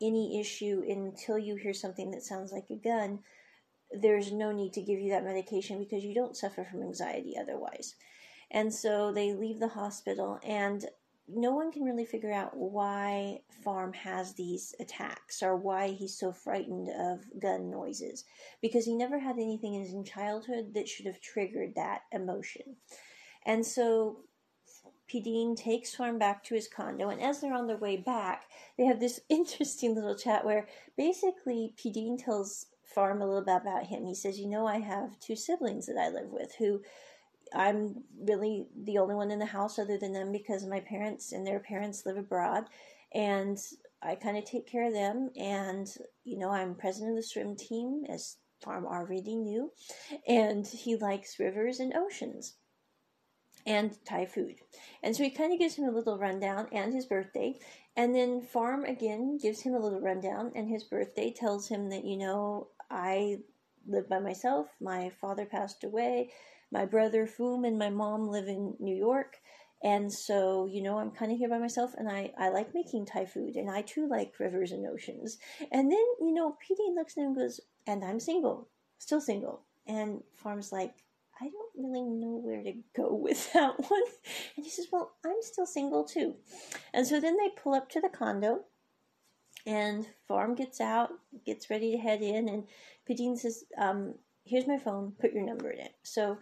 any 0.00 0.38
issue 0.38 0.82
until 0.86 1.38
you 1.38 1.56
hear 1.56 1.72
something 1.72 2.10
that 2.10 2.22
sounds 2.22 2.52
like 2.52 2.66
a 2.70 2.76
gun, 2.76 3.20
there's 3.90 4.32
no 4.32 4.52
need 4.52 4.72
to 4.74 4.82
give 4.82 4.98
you 4.98 5.10
that 5.10 5.24
medication 5.24 5.78
because 5.78 6.04
you 6.04 6.14
don't 6.14 6.36
suffer 6.36 6.64
from 6.64 6.82
anxiety 6.82 7.34
otherwise. 7.40 7.94
And 8.50 8.72
so 8.72 9.12
they 9.12 9.32
leave 9.32 9.58
the 9.58 9.68
hospital, 9.68 10.38
and 10.44 10.84
no 11.28 11.52
one 11.52 11.72
can 11.72 11.82
really 11.82 12.04
figure 12.04 12.32
out 12.32 12.56
why 12.56 13.40
Farm 13.64 13.92
has 13.92 14.34
these 14.34 14.74
attacks 14.78 15.42
or 15.42 15.56
why 15.56 15.88
he's 15.88 16.16
so 16.16 16.30
frightened 16.32 16.88
of 16.88 17.24
gun 17.40 17.70
noises 17.70 18.24
because 18.62 18.84
he 18.84 18.94
never 18.94 19.18
had 19.18 19.36
anything 19.36 19.74
in 19.74 19.82
his 19.82 20.08
childhood 20.08 20.74
that 20.74 20.88
should 20.88 21.06
have 21.06 21.20
triggered 21.20 21.74
that 21.74 22.02
emotion. 22.12 22.76
And 23.46 23.64
so 23.64 24.24
Pideen 25.08 25.56
takes 25.56 25.94
Farm 25.94 26.18
back 26.18 26.42
to 26.44 26.54
his 26.56 26.66
condo, 26.66 27.08
and 27.10 27.22
as 27.22 27.40
they're 27.40 27.54
on 27.54 27.68
their 27.68 27.76
way 27.76 27.96
back, 27.96 28.46
they 28.76 28.84
have 28.84 28.98
this 28.98 29.20
interesting 29.28 29.94
little 29.94 30.16
chat 30.16 30.44
where 30.44 30.66
basically 30.96 31.72
Pideen 31.78 32.22
tells 32.22 32.66
Farm 32.82 33.22
a 33.22 33.26
little 33.26 33.44
bit 33.44 33.62
about 33.62 33.86
him. 33.86 34.04
He 34.04 34.14
says, 34.14 34.38
You 34.38 34.48
know, 34.48 34.66
I 34.66 34.78
have 34.78 35.18
two 35.20 35.36
siblings 35.36 35.86
that 35.86 35.98
I 35.98 36.08
live 36.08 36.30
with 36.30 36.54
who 36.56 36.82
I'm 37.54 38.02
really 38.18 38.66
the 38.84 38.98
only 38.98 39.14
one 39.14 39.30
in 39.30 39.38
the 39.38 39.46
house 39.46 39.78
other 39.78 39.98
than 39.98 40.12
them 40.12 40.32
because 40.32 40.64
my 40.66 40.80
parents 40.80 41.32
and 41.32 41.46
their 41.46 41.60
parents 41.60 42.04
live 42.04 42.16
abroad. 42.16 42.64
And 43.14 43.58
I 44.02 44.16
kind 44.16 44.36
of 44.36 44.44
take 44.44 44.66
care 44.66 44.86
of 44.86 44.92
them. 44.92 45.30
And, 45.36 45.88
you 46.24 46.38
know, 46.38 46.50
I'm 46.50 46.74
president 46.74 47.12
of 47.12 47.16
the 47.16 47.22
swim 47.22 47.54
team, 47.56 48.04
as 48.08 48.38
Farm 48.64 48.86
already 48.86 49.36
knew. 49.36 49.70
And 50.26 50.66
he 50.66 50.96
likes 50.96 51.38
rivers 51.38 51.78
and 51.78 51.94
oceans 51.94 52.54
and 53.66 53.96
Thai 54.04 54.26
food. 54.26 54.56
And 55.02 55.14
so 55.14 55.24
he 55.24 55.30
kind 55.30 55.52
of 55.52 55.58
gives 55.58 55.74
him 55.74 55.86
a 55.86 55.90
little 55.90 56.18
rundown 56.18 56.68
and 56.72 56.94
his 56.94 57.06
birthday. 57.06 57.58
And 57.96 58.14
then 58.14 58.42
Farm 58.42 58.84
again 58.84 59.38
gives 59.42 59.62
him 59.62 59.74
a 59.74 59.78
little 59.78 60.00
rundown 60.00 60.52
and 60.54 60.68
his 60.68 60.84
birthday 60.84 61.32
tells 61.32 61.68
him 61.68 61.90
that, 61.90 62.04
you 62.04 62.16
know, 62.16 62.68
I 62.90 63.38
live 63.86 64.08
by 64.08 64.20
myself. 64.20 64.68
My 64.80 65.10
father 65.20 65.46
passed 65.46 65.84
away. 65.84 66.30
My 66.70 66.84
brother 66.84 67.26
Foom 67.26 67.66
and 67.66 67.78
my 67.78 67.90
mom 67.90 68.28
live 68.28 68.48
in 68.48 68.74
New 68.78 68.96
York. 68.96 69.36
And 69.82 70.12
so, 70.12 70.66
you 70.66 70.82
know, 70.82 70.98
I'm 70.98 71.10
kind 71.10 71.30
of 71.30 71.38
here 71.38 71.48
by 71.48 71.58
myself 71.58 71.92
and 71.96 72.08
I, 72.08 72.32
I 72.38 72.48
like 72.48 72.74
making 72.74 73.06
Thai 73.06 73.26
food 73.26 73.56
and 73.56 73.70
I 73.70 73.82
too 73.82 74.08
like 74.08 74.38
rivers 74.40 74.72
and 74.72 74.86
oceans. 74.86 75.38
And 75.70 75.90
then, 75.90 76.04
you 76.20 76.32
know, 76.32 76.56
PD 76.62 76.94
looks 76.94 77.16
at 77.16 77.22
him 77.22 77.28
and 77.28 77.36
goes, 77.36 77.60
and 77.86 78.04
I'm 78.04 78.18
single, 78.18 78.68
still 78.98 79.20
single. 79.20 79.62
And 79.86 80.22
Farm's 80.34 80.72
like, 80.72 80.94
really 81.76 82.02
know 82.02 82.40
where 82.42 82.62
to 82.62 82.72
go 82.96 83.14
with 83.22 83.52
that 83.52 83.78
one. 83.78 84.02
And 84.56 84.64
he 84.64 84.70
says, 84.70 84.86
Well, 84.90 85.12
I'm 85.24 85.42
still 85.42 85.66
single 85.66 86.04
too. 86.04 86.36
And 86.92 87.06
so 87.06 87.20
then 87.20 87.36
they 87.36 87.50
pull 87.62 87.74
up 87.74 87.88
to 87.90 88.00
the 88.00 88.08
condo, 88.08 88.60
and 89.66 90.06
Farm 90.28 90.54
gets 90.54 90.80
out, 90.80 91.10
gets 91.44 91.70
ready 91.70 91.92
to 91.92 91.98
head 91.98 92.22
in, 92.22 92.48
and 92.48 92.64
Pideen 93.08 93.36
says, 93.36 93.64
um, 93.78 94.14
Here's 94.44 94.68
my 94.68 94.78
phone, 94.78 95.12
put 95.20 95.32
your 95.32 95.44
number 95.44 95.70
in 95.70 95.80
it. 95.80 95.94
So 96.04 96.38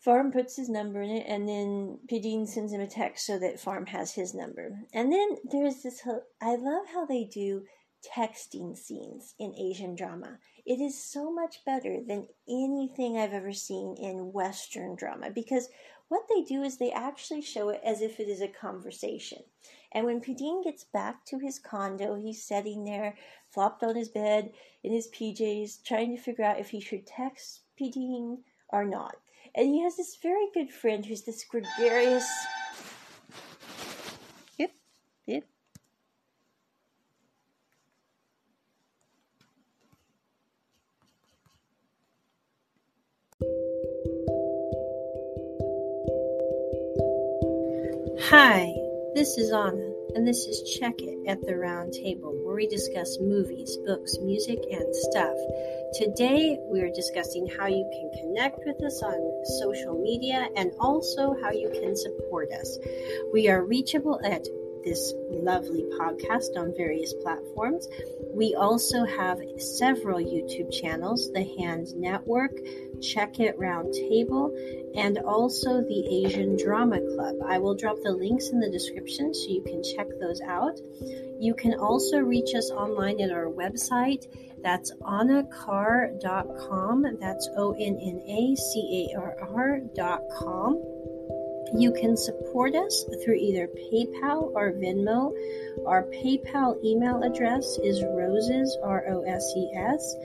Farm 0.00 0.32
puts 0.32 0.56
his 0.56 0.68
number 0.68 1.00
in 1.00 1.10
it, 1.10 1.26
and 1.28 1.48
then 1.48 2.00
Pideen 2.10 2.48
sends 2.48 2.72
him 2.72 2.80
a 2.80 2.86
text 2.88 3.24
so 3.24 3.38
that 3.38 3.60
Farm 3.60 3.86
has 3.86 4.12
his 4.12 4.34
number. 4.34 4.80
And 4.92 5.12
then 5.12 5.36
there's 5.44 5.82
this, 5.82 6.02
I 6.40 6.56
love 6.56 6.86
how 6.92 7.06
they 7.06 7.24
do 7.24 7.62
texting 8.02 8.76
scenes 8.76 9.34
in 9.38 9.54
Asian 9.54 9.94
drama. 9.94 10.38
It 10.66 10.80
is 10.80 11.02
so 11.02 11.32
much 11.32 11.64
better 11.64 11.98
than 12.06 12.28
anything 12.48 13.16
I've 13.16 13.32
ever 13.32 13.52
seen 13.52 13.96
in 13.96 14.32
Western 14.32 14.94
drama 14.96 15.30
because 15.30 15.68
what 16.08 16.28
they 16.28 16.42
do 16.42 16.62
is 16.62 16.76
they 16.76 16.92
actually 16.92 17.40
show 17.40 17.70
it 17.70 17.80
as 17.84 18.02
if 18.02 18.20
it 18.20 18.28
is 18.28 18.42
a 18.42 18.48
conversation. 18.48 19.38
And 19.92 20.04
when 20.04 20.20
Pideen 20.20 20.62
gets 20.62 20.84
back 20.84 21.24
to 21.26 21.38
his 21.38 21.58
condo, 21.58 22.14
he's 22.14 22.42
sitting 22.42 22.84
there, 22.84 23.16
flopped 23.50 23.82
on 23.82 23.96
his 23.96 24.08
bed 24.08 24.52
in 24.82 24.92
his 24.92 25.08
PJs, 25.08 25.82
trying 25.84 26.14
to 26.14 26.22
figure 26.22 26.44
out 26.44 26.60
if 26.60 26.70
he 26.70 26.80
should 26.80 27.06
text 27.06 27.60
Pideen 27.80 28.38
or 28.68 28.84
not. 28.84 29.16
And 29.54 29.68
he 29.68 29.82
has 29.82 29.96
this 29.96 30.16
very 30.22 30.46
good 30.52 30.70
friend 30.70 31.04
who's 31.04 31.22
this 31.22 31.44
gregarious. 31.44 32.28
Hi, 48.32 48.72
this 49.14 49.36
is 49.36 49.52
Anna, 49.52 49.92
and 50.14 50.26
this 50.26 50.46
is 50.46 50.78
Check 50.80 50.94
It 51.02 51.18
at 51.28 51.42
the 51.42 51.54
Round 51.54 51.92
Table, 51.92 52.32
where 52.42 52.54
we 52.54 52.66
discuss 52.66 53.18
movies, 53.20 53.76
books, 53.84 54.16
music, 54.22 54.58
and 54.70 54.96
stuff. 54.96 55.36
Today, 55.92 56.56
we're 56.62 56.90
discussing 56.94 57.46
how 57.58 57.66
you 57.66 57.84
can 57.92 58.10
connect 58.22 58.64
with 58.64 58.82
us 58.82 59.02
on 59.02 59.44
social 59.60 60.00
media 60.00 60.48
and 60.56 60.72
also 60.80 61.36
how 61.42 61.50
you 61.50 61.68
can 61.74 61.94
support 61.94 62.48
us. 62.52 62.78
We 63.34 63.50
are 63.50 63.66
reachable 63.66 64.18
at 64.24 64.48
this 64.84 65.12
lovely 65.30 65.84
podcast 65.98 66.56
on 66.56 66.74
various 66.76 67.12
platforms. 67.22 67.88
We 68.34 68.54
also 68.54 69.04
have 69.04 69.40
several 69.58 70.18
YouTube 70.18 70.72
channels 70.72 71.30
the 71.32 71.44
Hand 71.58 71.94
Network, 71.96 72.52
Check 73.00 73.40
It 73.40 73.58
Roundtable, 73.58 74.52
and 74.94 75.18
also 75.18 75.82
the 75.82 76.24
Asian 76.24 76.56
Drama 76.56 77.00
Club. 77.00 77.36
I 77.46 77.58
will 77.58 77.74
drop 77.74 77.96
the 78.02 78.12
links 78.12 78.50
in 78.50 78.60
the 78.60 78.70
description 78.70 79.34
so 79.34 79.48
you 79.48 79.62
can 79.62 79.82
check 79.82 80.06
those 80.20 80.40
out. 80.42 80.78
You 81.40 81.54
can 81.54 81.74
also 81.74 82.18
reach 82.18 82.54
us 82.54 82.70
online 82.70 83.20
at 83.20 83.30
our 83.30 83.46
website. 83.46 84.26
That's 84.62 84.92
onnacarr.com. 85.02 87.06
That's 87.20 87.48
O 87.56 87.72
N 87.72 87.98
N 88.00 88.22
A 88.28 88.54
C 88.54 89.10
A 89.12 89.18
R 89.18 89.36
R.com. 89.40 90.91
You 91.74 91.92
can 91.92 92.16
support 92.16 92.74
us 92.74 93.04
through 93.24 93.36
either 93.36 93.66
PayPal 93.66 94.52
or 94.54 94.72
Venmo. 94.72 95.32
Our 95.86 96.04
PayPal 96.04 96.82
email 96.84 97.22
address 97.22 97.78
is 97.82 98.04
roses, 98.04 98.76
R 98.82 99.04
O 99.08 99.22
S 99.22 99.52
E 99.56 99.70
S, 99.74 100.16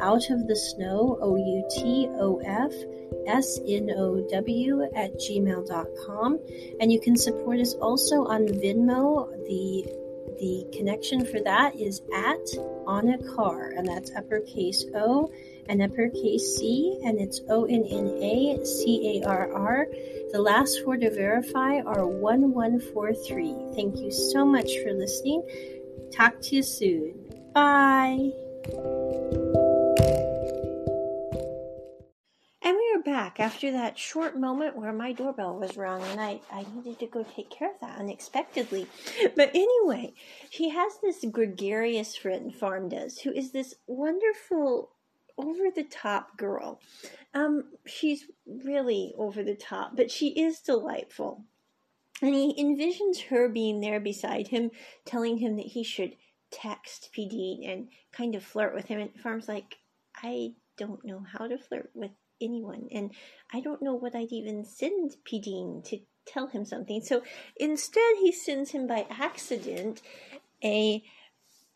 out 0.00 0.30
of 0.30 0.46
the 0.46 0.56
snow, 0.56 1.18
O 1.20 1.36
U 1.36 1.68
T 1.70 2.08
O 2.12 2.40
F, 2.44 2.72
S 3.26 3.58
N 3.66 3.90
O 3.96 4.26
W, 4.30 4.82
at 4.94 5.14
gmail.com. 5.14 6.38
And 6.80 6.92
you 6.92 7.00
can 7.00 7.16
support 7.16 7.58
us 7.58 7.74
also 7.74 8.24
on 8.24 8.46
Venmo. 8.46 9.30
The 9.46 10.02
the 10.38 10.66
connection 10.72 11.24
for 11.24 11.40
that 11.40 11.76
is 11.76 12.00
at 12.14 12.40
Onna 12.86 13.18
Carr, 13.34 13.70
and 13.76 13.86
that's 13.86 14.10
uppercase 14.16 14.84
O 14.94 15.30
and 15.68 15.82
uppercase 15.82 16.56
C, 16.56 17.00
and 17.04 17.20
it's 17.20 17.40
O 17.48 17.64
N 17.64 17.84
N 17.88 18.08
A 18.20 18.64
C 18.64 19.20
A 19.22 19.28
R 19.28 19.52
R. 19.52 19.86
The 20.32 20.40
last 20.40 20.82
four 20.82 20.96
to 20.96 21.10
verify 21.10 21.80
are 21.80 22.06
1143. 22.06 23.74
Thank 23.74 23.98
you 23.98 24.10
so 24.10 24.46
much 24.46 24.78
for 24.82 24.90
listening. 24.94 25.42
Talk 26.10 26.40
to 26.40 26.56
you 26.56 26.62
soon. 26.62 27.14
Bye. 27.52 28.30
And 32.62 32.78
we 32.78 32.94
are 32.94 33.02
back 33.04 33.40
after 33.40 33.72
that 33.72 33.98
short 33.98 34.38
moment 34.38 34.74
where 34.74 34.94
my 34.94 35.12
doorbell 35.12 35.58
was 35.58 35.76
rung 35.76 36.02
and 36.02 36.18
I, 36.18 36.40
I 36.50 36.64
needed 36.74 36.98
to 37.00 37.06
go 37.08 37.24
take 37.24 37.50
care 37.50 37.70
of 37.70 37.80
that 37.82 37.98
unexpectedly. 37.98 38.86
But 39.36 39.50
anyway, 39.54 40.14
she 40.48 40.70
has 40.70 40.92
this 41.02 41.26
gregarious 41.30 42.16
friend, 42.16 42.54
Farm 42.54 42.88
does, 42.88 43.18
who 43.18 43.32
is 43.32 43.52
this 43.52 43.74
wonderful 43.86 44.91
over 45.38 45.70
the 45.74 45.84
top 45.84 46.36
girl. 46.36 46.80
Um, 47.34 47.64
she's 47.86 48.26
really 48.46 49.14
over 49.16 49.42
the 49.42 49.54
top, 49.54 49.96
but 49.96 50.10
she 50.10 50.28
is 50.28 50.60
delightful. 50.60 51.44
And 52.20 52.34
he 52.34 52.54
envisions 52.62 53.28
her 53.28 53.48
being 53.48 53.80
there 53.80 53.98
beside 53.98 54.48
him, 54.48 54.70
telling 55.04 55.38
him 55.38 55.56
that 55.56 55.66
he 55.66 55.82
should 55.82 56.16
text 56.50 57.10
PD 57.16 57.70
and 57.70 57.88
kind 58.12 58.34
of 58.34 58.44
flirt 58.44 58.74
with 58.74 58.86
him. 58.86 59.00
And 59.00 59.10
Farm's 59.20 59.48
like, 59.48 59.78
I 60.22 60.52
don't 60.76 61.04
know 61.04 61.24
how 61.32 61.48
to 61.48 61.58
flirt 61.58 61.90
with 61.94 62.12
anyone, 62.40 62.88
and 62.92 63.12
I 63.52 63.60
don't 63.60 63.82
know 63.82 63.94
what 63.94 64.14
I'd 64.14 64.32
even 64.32 64.64
send 64.64 65.16
PD 65.24 65.82
to 65.84 65.98
tell 66.26 66.46
him 66.46 66.64
something. 66.64 67.02
So 67.02 67.22
instead, 67.56 68.16
he 68.20 68.32
sends 68.32 68.70
him 68.70 68.86
by 68.86 69.06
accident 69.10 70.02
a 70.64 71.02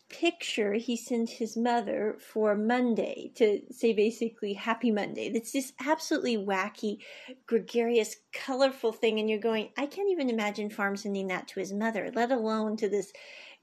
picture 0.09 0.73
he 0.73 0.95
sent 0.95 1.29
his 1.29 1.57
mother 1.57 2.15
for 2.19 2.55
Monday 2.55 3.31
to 3.35 3.61
say 3.71 3.93
basically 3.93 4.53
happy 4.53 4.91
Monday. 4.91 5.31
It's 5.33 5.51
this 5.51 5.73
absolutely 5.85 6.37
wacky, 6.37 6.99
gregarious, 7.45 8.17
colorful 8.33 8.91
thing. 8.91 9.19
And 9.19 9.29
you're 9.29 9.39
going, 9.39 9.69
I 9.77 9.85
can't 9.85 10.09
even 10.11 10.29
imagine 10.29 10.69
Farm 10.69 10.95
sending 10.95 11.27
that 11.27 11.47
to 11.49 11.59
his 11.59 11.73
mother, 11.73 12.11
let 12.13 12.31
alone 12.31 12.77
to 12.77 12.89
this 12.89 13.11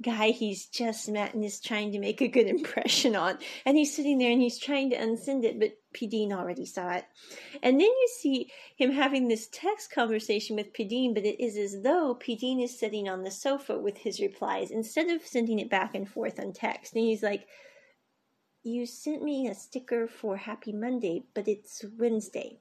guy 0.02 0.30
he's 0.30 0.66
just 0.66 1.08
met 1.08 1.34
and 1.34 1.44
is 1.44 1.60
trying 1.60 1.92
to 1.92 1.98
make 1.98 2.20
a 2.20 2.28
good 2.28 2.46
impression 2.46 3.16
on. 3.16 3.38
And 3.64 3.76
he's 3.76 3.94
sitting 3.94 4.18
there 4.18 4.30
and 4.30 4.42
he's 4.42 4.58
trying 4.58 4.90
to 4.90 4.96
unsend 4.96 5.44
it, 5.44 5.58
but 5.58 5.78
Pideen 5.94 6.32
already 6.32 6.66
saw 6.66 6.92
it. 6.92 7.04
And 7.62 7.80
then 7.80 7.88
you 7.88 8.08
see 8.20 8.50
him 8.76 8.92
having 8.92 9.28
this 9.28 9.48
text 9.52 9.92
conversation 9.92 10.56
with 10.56 10.72
Pideen, 10.72 11.14
but 11.14 11.24
it 11.24 11.42
is 11.42 11.56
as 11.56 11.82
though 11.82 12.18
Pideen 12.20 12.62
is 12.62 12.78
sitting 12.78 13.08
on 13.08 13.22
the 13.22 13.30
sofa 13.30 13.78
with 13.78 13.98
his 13.98 14.20
replies 14.20 14.70
instead 14.70 15.08
of 15.08 15.26
sending 15.26 15.58
it 15.58 15.70
back 15.70 15.94
and 15.94 16.08
forth 16.08 16.40
on 16.40 16.52
text. 16.52 16.94
And 16.94 17.04
he's 17.04 17.22
like, 17.22 17.46
You 18.62 18.86
sent 18.86 19.22
me 19.22 19.46
a 19.46 19.54
sticker 19.54 20.08
for 20.08 20.36
Happy 20.36 20.72
Monday, 20.72 21.24
but 21.34 21.46
it's 21.46 21.84
Wednesday. 21.98 22.60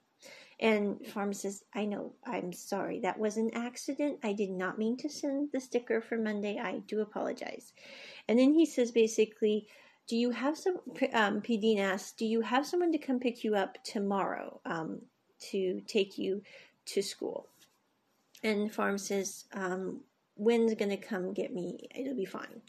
And 0.63 1.05
says, 1.33 1.65
I 1.75 1.83
know, 1.83 2.13
I'm 2.25 2.53
sorry. 2.53 3.01
That 3.01 3.19
was 3.19 3.35
an 3.35 3.51
accident. 3.53 4.19
I 4.23 4.31
did 4.31 4.49
not 4.49 4.79
mean 4.79 4.95
to 4.97 5.09
send 5.09 5.49
the 5.51 5.59
sticker 5.59 5.99
for 5.99 6.17
Monday. 6.17 6.57
I 6.57 6.79
do 6.87 7.01
apologize. 7.01 7.73
And 8.29 8.39
then 8.39 8.53
he 8.53 8.65
says 8.65 8.89
basically, 8.89 9.67
do 10.07 10.15
you 10.15 10.31
have 10.31 10.57
some, 10.57 10.77
um, 11.11 11.41
Pideen 11.41 11.79
asks, 11.79 12.13
do 12.13 12.25
you 12.25 12.39
have 12.39 12.65
someone 12.65 12.93
to 12.93 12.97
come 12.97 13.19
pick 13.19 13.43
you 13.43 13.55
up 13.55 13.77
tomorrow 13.83 14.61
um, 14.65 15.01
to 15.51 15.81
take 15.85 16.17
you 16.17 16.41
to 16.85 17.01
school? 17.01 17.49
And 18.41 18.73
says, 18.97 19.43
um, 19.51 19.99
Win's 20.37 20.75
going 20.75 20.91
to 20.91 20.97
come 20.97 21.33
get 21.33 21.53
me? 21.53 21.89
It'll 21.93 22.15
be 22.15 22.25
fine. 22.25 22.61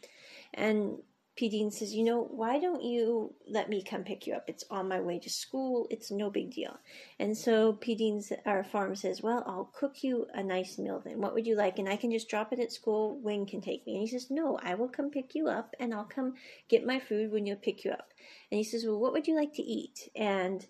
And 0.53 0.97
P. 1.35 1.49
Dean 1.49 1.69
says, 1.69 1.93
You 1.93 2.05
know, 2.05 2.21
why 2.31 2.59
don't 2.59 2.81
you 2.81 3.33
let 3.47 3.67
me 3.67 3.83
come 3.83 4.03
pick 4.03 4.25
you 4.25 4.33
up? 4.33 4.45
It's 4.47 4.63
on 4.71 4.87
my 4.87 5.01
way 5.01 5.19
to 5.19 5.29
school. 5.29 5.85
It's 5.89 6.09
no 6.09 6.29
big 6.29 6.51
deal. 6.53 6.77
And 7.19 7.37
so 7.37 7.73
P. 7.73 7.93
Dean's, 7.93 8.31
our 8.45 8.63
farm 8.63 8.95
says, 8.95 9.21
Well, 9.21 9.43
I'll 9.45 9.69
cook 9.73 10.01
you 10.01 10.27
a 10.33 10.41
nice 10.41 10.77
meal 10.77 11.01
then. 11.03 11.19
What 11.19 11.33
would 11.33 11.45
you 11.45 11.55
like? 11.55 11.77
And 11.77 11.89
I 11.89 11.97
can 11.97 12.11
just 12.11 12.29
drop 12.29 12.53
it 12.53 12.59
at 12.59 12.71
school. 12.71 13.19
Wing 13.19 13.45
can 13.45 13.59
take 13.59 13.85
me. 13.85 13.95
And 13.95 14.01
he 14.01 14.07
says, 14.07 14.31
No, 14.31 14.57
I 14.63 14.75
will 14.75 14.87
come 14.87 15.09
pick 15.09 15.35
you 15.35 15.47
up 15.49 15.75
and 15.77 15.93
I'll 15.93 16.05
come 16.05 16.35
get 16.69 16.85
my 16.85 16.99
food 16.99 17.31
when 17.31 17.45
you 17.45 17.55
pick 17.55 17.83
you 17.83 17.91
up. 17.91 18.13
And 18.49 18.57
he 18.57 18.63
says, 18.63 18.85
Well, 18.85 18.99
what 18.99 19.11
would 19.11 19.27
you 19.27 19.35
like 19.35 19.53
to 19.55 19.63
eat? 19.63 20.09
And 20.15 20.65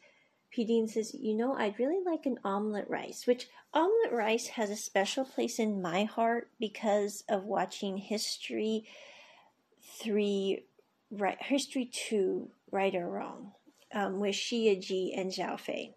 P. 0.49 0.65
Dean 0.65 0.87
says, 0.87 1.13
You 1.13 1.35
know, 1.35 1.53
I'd 1.53 1.77
really 1.77 2.03
like 2.03 2.25
an 2.25 2.39
omelet 2.43 2.89
rice, 2.89 3.27
which 3.27 3.49
omelet 3.71 4.11
rice 4.11 4.47
has 4.47 4.71
a 4.71 4.75
special 4.75 5.25
place 5.25 5.59
in 5.59 5.79
my 5.79 6.05
heart 6.05 6.49
because 6.59 7.23
of 7.29 7.43
watching 7.43 7.97
history 7.97 8.85
three, 10.01 10.65
right, 11.11 11.37
History 11.41 11.89
two, 11.91 12.49
Right 12.71 12.95
or 12.95 13.09
Wrong, 13.09 13.51
um, 13.93 14.19
with 14.19 14.35
Xia 14.35 14.79
Ji 14.81 15.13
and 15.15 15.31
Zhao 15.31 15.59
Fei. 15.59 15.95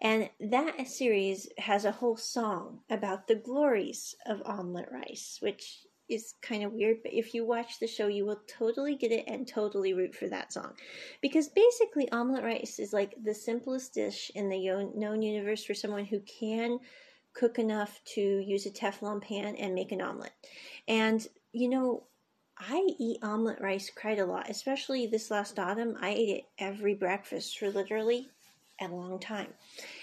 And 0.00 0.28
that 0.40 0.86
series 0.88 1.48
has 1.58 1.84
a 1.84 1.92
whole 1.92 2.16
song 2.16 2.80
about 2.90 3.26
the 3.26 3.34
glories 3.34 4.14
of 4.26 4.42
omelet 4.44 4.88
rice, 4.92 5.38
which 5.40 5.78
is 6.08 6.34
kind 6.40 6.62
of 6.62 6.72
weird, 6.72 6.98
but 7.02 7.12
if 7.12 7.34
you 7.34 7.44
watch 7.44 7.80
the 7.80 7.86
show, 7.86 8.06
you 8.06 8.24
will 8.24 8.40
totally 8.46 8.94
get 8.94 9.10
it 9.10 9.24
and 9.26 9.48
totally 9.48 9.92
root 9.92 10.14
for 10.14 10.28
that 10.28 10.52
song. 10.52 10.72
Because 11.20 11.48
basically, 11.48 12.10
omelet 12.12 12.44
rice 12.44 12.78
is 12.78 12.92
like 12.92 13.14
the 13.24 13.34
simplest 13.34 13.94
dish 13.94 14.30
in 14.34 14.48
the 14.48 14.92
known 14.94 15.22
universe 15.22 15.64
for 15.64 15.74
someone 15.74 16.04
who 16.04 16.20
can 16.20 16.78
cook 17.34 17.58
enough 17.58 18.00
to 18.04 18.20
use 18.20 18.66
a 18.66 18.70
Teflon 18.70 19.20
pan 19.20 19.56
and 19.56 19.74
make 19.74 19.92
an 19.92 20.00
omelet. 20.00 20.32
And, 20.86 21.26
you 21.52 21.68
know, 21.68 22.04
I 22.58 22.86
eat 22.98 23.22
omelet 23.22 23.60
rice 23.60 23.90
quite 23.90 24.18
a 24.18 24.24
lot, 24.24 24.48
especially 24.48 25.06
this 25.06 25.30
last 25.30 25.58
autumn. 25.58 25.96
I 26.00 26.10
ate 26.10 26.28
it 26.30 26.44
every 26.58 26.94
breakfast 26.94 27.58
for 27.58 27.70
literally 27.70 28.30
a 28.80 28.88
long 28.88 29.18
time. 29.18 29.52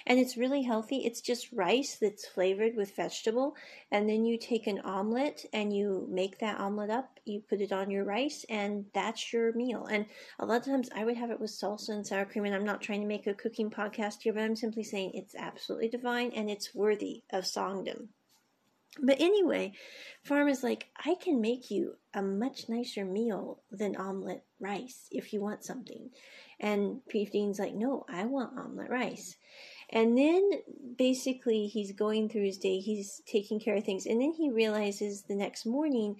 And 0.05 0.19
it's 0.19 0.37
really 0.37 0.61
healthy. 0.61 0.97
It's 0.97 1.21
just 1.21 1.51
rice 1.51 1.97
that's 1.99 2.27
flavored 2.27 2.75
with 2.75 2.95
vegetable. 2.95 3.55
And 3.91 4.09
then 4.09 4.25
you 4.25 4.37
take 4.37 4.67
an 4.67 4.79
omelet 4.79 5.45
and 5.53 5.75
you 5.75 6.07
make 6.09 6.39
that 6.39 6.59
omelet 6.59 6.89
up. 6.89 7.19
You 7.25 7.41
put 7.41 7.61
it 7.61 7.71
on 7.71 7.89
your 7.89 8.03
rice, 8.03 8.45
and 8.49 8.85
that's 8.93 9.31
your 9.33 9.53
meal. 9.53 9.85
And 9.85 10.05
a 10.39 10.45
lot 10.45 10.57
of 10.57 10.65
times 10.65 10.89
I 10.95 11.05
would 11.05 11.17
have 11.17 11.31
it 11.31 11.39
with 11.39 11.51
salsa 11.51 11.89
and 11.89 12.05
sour 12.05 12.25
cream. 12.25 12.45
And 12.45 12.55
I'm 12.55 12.65
not 12.65 12.81
trying 12.81 13.01
to 13.01 13.07
make 13.07 13.27
a 13.27 13.33
cooking 13.33 13.69
podcast 13.69 14.21
here, 14.21 14.33
but 14.33 14.43
I'm 14.43 14.55
simply 14.55 14.83
saying 14.83 15.11
it's 15.13 15.35
absolutely 15.35 15.89
divine 15.89 16.31
and 16.35 16.49
it's 16.49 16.75
worthy 16.75 17.23
of 17.31 17.45
songdom. 17.45 18.09
But 19.01 19.19
anyway, 19.19 19.73
Farm 20.23 20.47
is 20.47 20.63
like, 20.63 20.87
I 21.03 21.15
can 21.15 21.41
make 21.41 21.71
you 21.71 21.95
a 22.13 22.21
much 22.21 22.69
nicer 22.69 23.03
meal 23.03 23.61
than 23.71 23.95
omelet 23.95 24.43
rice 24.59 25.07
if 25.11 25.33
you 25.33 25.41
want 25.41 25.63
something. 25.63 26.11
And 26.59 27.01
Dean's 27.11 27.59
like, 27.59 27.73
no, 27.73 28.05
I 28.07 28.25
want 28.25 28.57
omelet 28.57 28.89
rice. 28.89 29.35
And 29.89 30.17
then 30.17 30.49
basically 30.97 31.67
he's 31.67 31.91
going 31.91 32.29
through 32.29 32.45
his 32.45 32.57
day, 32.57 32.79
he's 32.79 33.21
taking 33.25 33.59
care 33.59 33.75
of 33.75 33.83
things. 33.83 34.05
And 34.05 34.21
then 34.21 34.33
he 34.33 34.49
realizes 34.49 35.23
the 35.23 35.35
next 35.35 35.65
morning, 35.65 36.17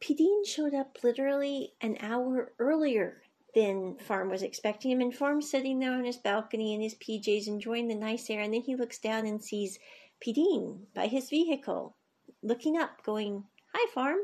Pideen 0.00 0.46
showed 0.46 0.74
up 0.74 0.98
literally 1.02 1.74
an 1.80 1.96
hour 2.00 2.52
earlier 2.58 3.22
than 3.54 3.96
Farm 3.98 4.30
was 4.30 4.42
expecting 4.42 4.92
him. 4.92 5.00
And 5.00 5.14
Farm's 5.14 5.50
sitting 5.50 5.80
there 5.80 5.92
on 5.92 6.04
his 6.04 6.16
balcony 6.16 6.74
in 6.74 6.80
his 6.80 6.94
PJs, 6.94 7.48
enjoying 7.48 7.88
the 7.88 7.94
nice 7.94 8.30
air. 8.30 8.40
And 8.40 8.54
then 8.54 8.62
he 8.62 8.76
looks 8.76 8.98
down 8.98 9.26
and 9.26 9.42
sees 9.42 9.78
Pideen 10.24 10.80
by 10.94 11.06
his 11.06 11.30
vehicle, 11.30 11.96
looking 12.42 12.76
up, 12.76 13.02
going, 13.04 13.44
Hi, 13.74 13.90
farm. 13.92 14.18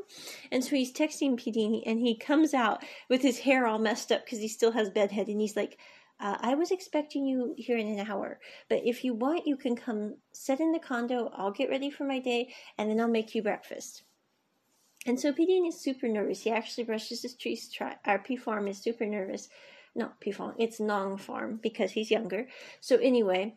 And 0.51 0.63
so 0.63 0.75
he's 0.75 0.91
texting 0.91 1.39
Pideen, 1.39 1.83
and 1.85 1.99
he 1.99 2.17
comes 2.17 2.53
out 2.53 2.83
with 3.09 3.21
his 3.21 3.39
hair 3.39 3.67
all 3.67 3.77
messed 3.77 4.11
up 4.11 4.25
because 4.25 4.39
he 4.39 4.47
still 4.47 4.71
has 4.71 4.89
bedhead. 4.89 5.27
And 5.27 5.39
he's 5.39 5.55
like, 5.55 5.77
uh, 6.19 6.37
I 6.39 6.55
was 6.55 6.71
expecting 6.71 7.25
you 7.25 7.53
here 7.57 7.77
in 7.77 7.87
an 7.87 8.07
hour, 8.09 8.39
but 8.69 8.81
if 8.85 9.03
you 9.03 9.13
want, 9.13 9.45
you 9.45 9.57
can 9.57 9.75
come 9.75 10.15
sit 10.31 10.61
in 10.61 10.71
the 10.71 10.79
condo. 10.79 11.29
I'll 11.35 11.51
get 11.51 11.69
ready 11.69 11.89
for 11.89 12.05
my 12.05 12.19
day, 12.19 12.53
and 12.77 12.89
then 12.89 13.01
I'll 13.01 13.07
make 13.07 13.35
you 13.35 13.43
breakfast. 13.43 14.03
And 15.05 15.19
so 15.19 15.31
Dean 15.31 15.65
is 15.65 15.79
super 15.79 16.07
nervous. 16.07 16.41
He 16.41 16.51
actually 16.51 16.85
brushes 16.85 17.21
his 17.21 17.35
teeth. 17.35 17.69
Try, 17.71 17.95
our 18.05 18.19
P 18.19 18.37
Farm 18.37 18.67
is 18.67 18.77
super 18.77 19.05
nervous. 19.05 19.49
No, 19.93 20.11
P 20.19 20.31
Farm. 20.31 20.55
It's 20.57 20.79
Nong 20.79 21.17
Farm 21.17 21.59
because 21.61 21.91
he's 21.91 22.09
younger. 22.09 22.47
So 22.79 22.97
anyway, 22.97 23.55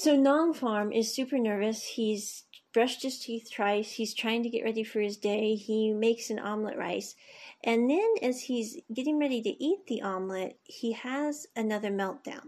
so 0.00 0.16
Nong 0.16 0.54
Farm 0.54 0.92
is 0.92 1.14
super 1.14 1.38
nervous. 1.38 1.84
He's 1.84 2.44
brushed 2.72 3.02
his 3.02 3.18
teeth 3.18 3.50
twice. 3.54 3.92
He's 3.92 4.14
trying 4.14 4.42
to 4.42 4.48
get 4.48 4.64
ready 4.64 4.82
for 4.82 5.00
his 5.00 5.18
day. 5.18 5.56
He 5.56 5.92
makes 5.92 6.30
an 6.30 6.38
omelet 6.38 6.78
rice. 6.78 7.14
And 7.62 7.90
then 7.90 8.14
as 8.22 8.40
he's 8.40 8.78
getting 8.94 9.18
ready 9.18 9.42
to 9.42 9.62
eat 9.62 9.80
the 9.86 10.00
omelet, 10.00 10.58
he 10.64 10.92
has 10.92 11.46
another 11.54 11.90
meltdown. 11.90 12.46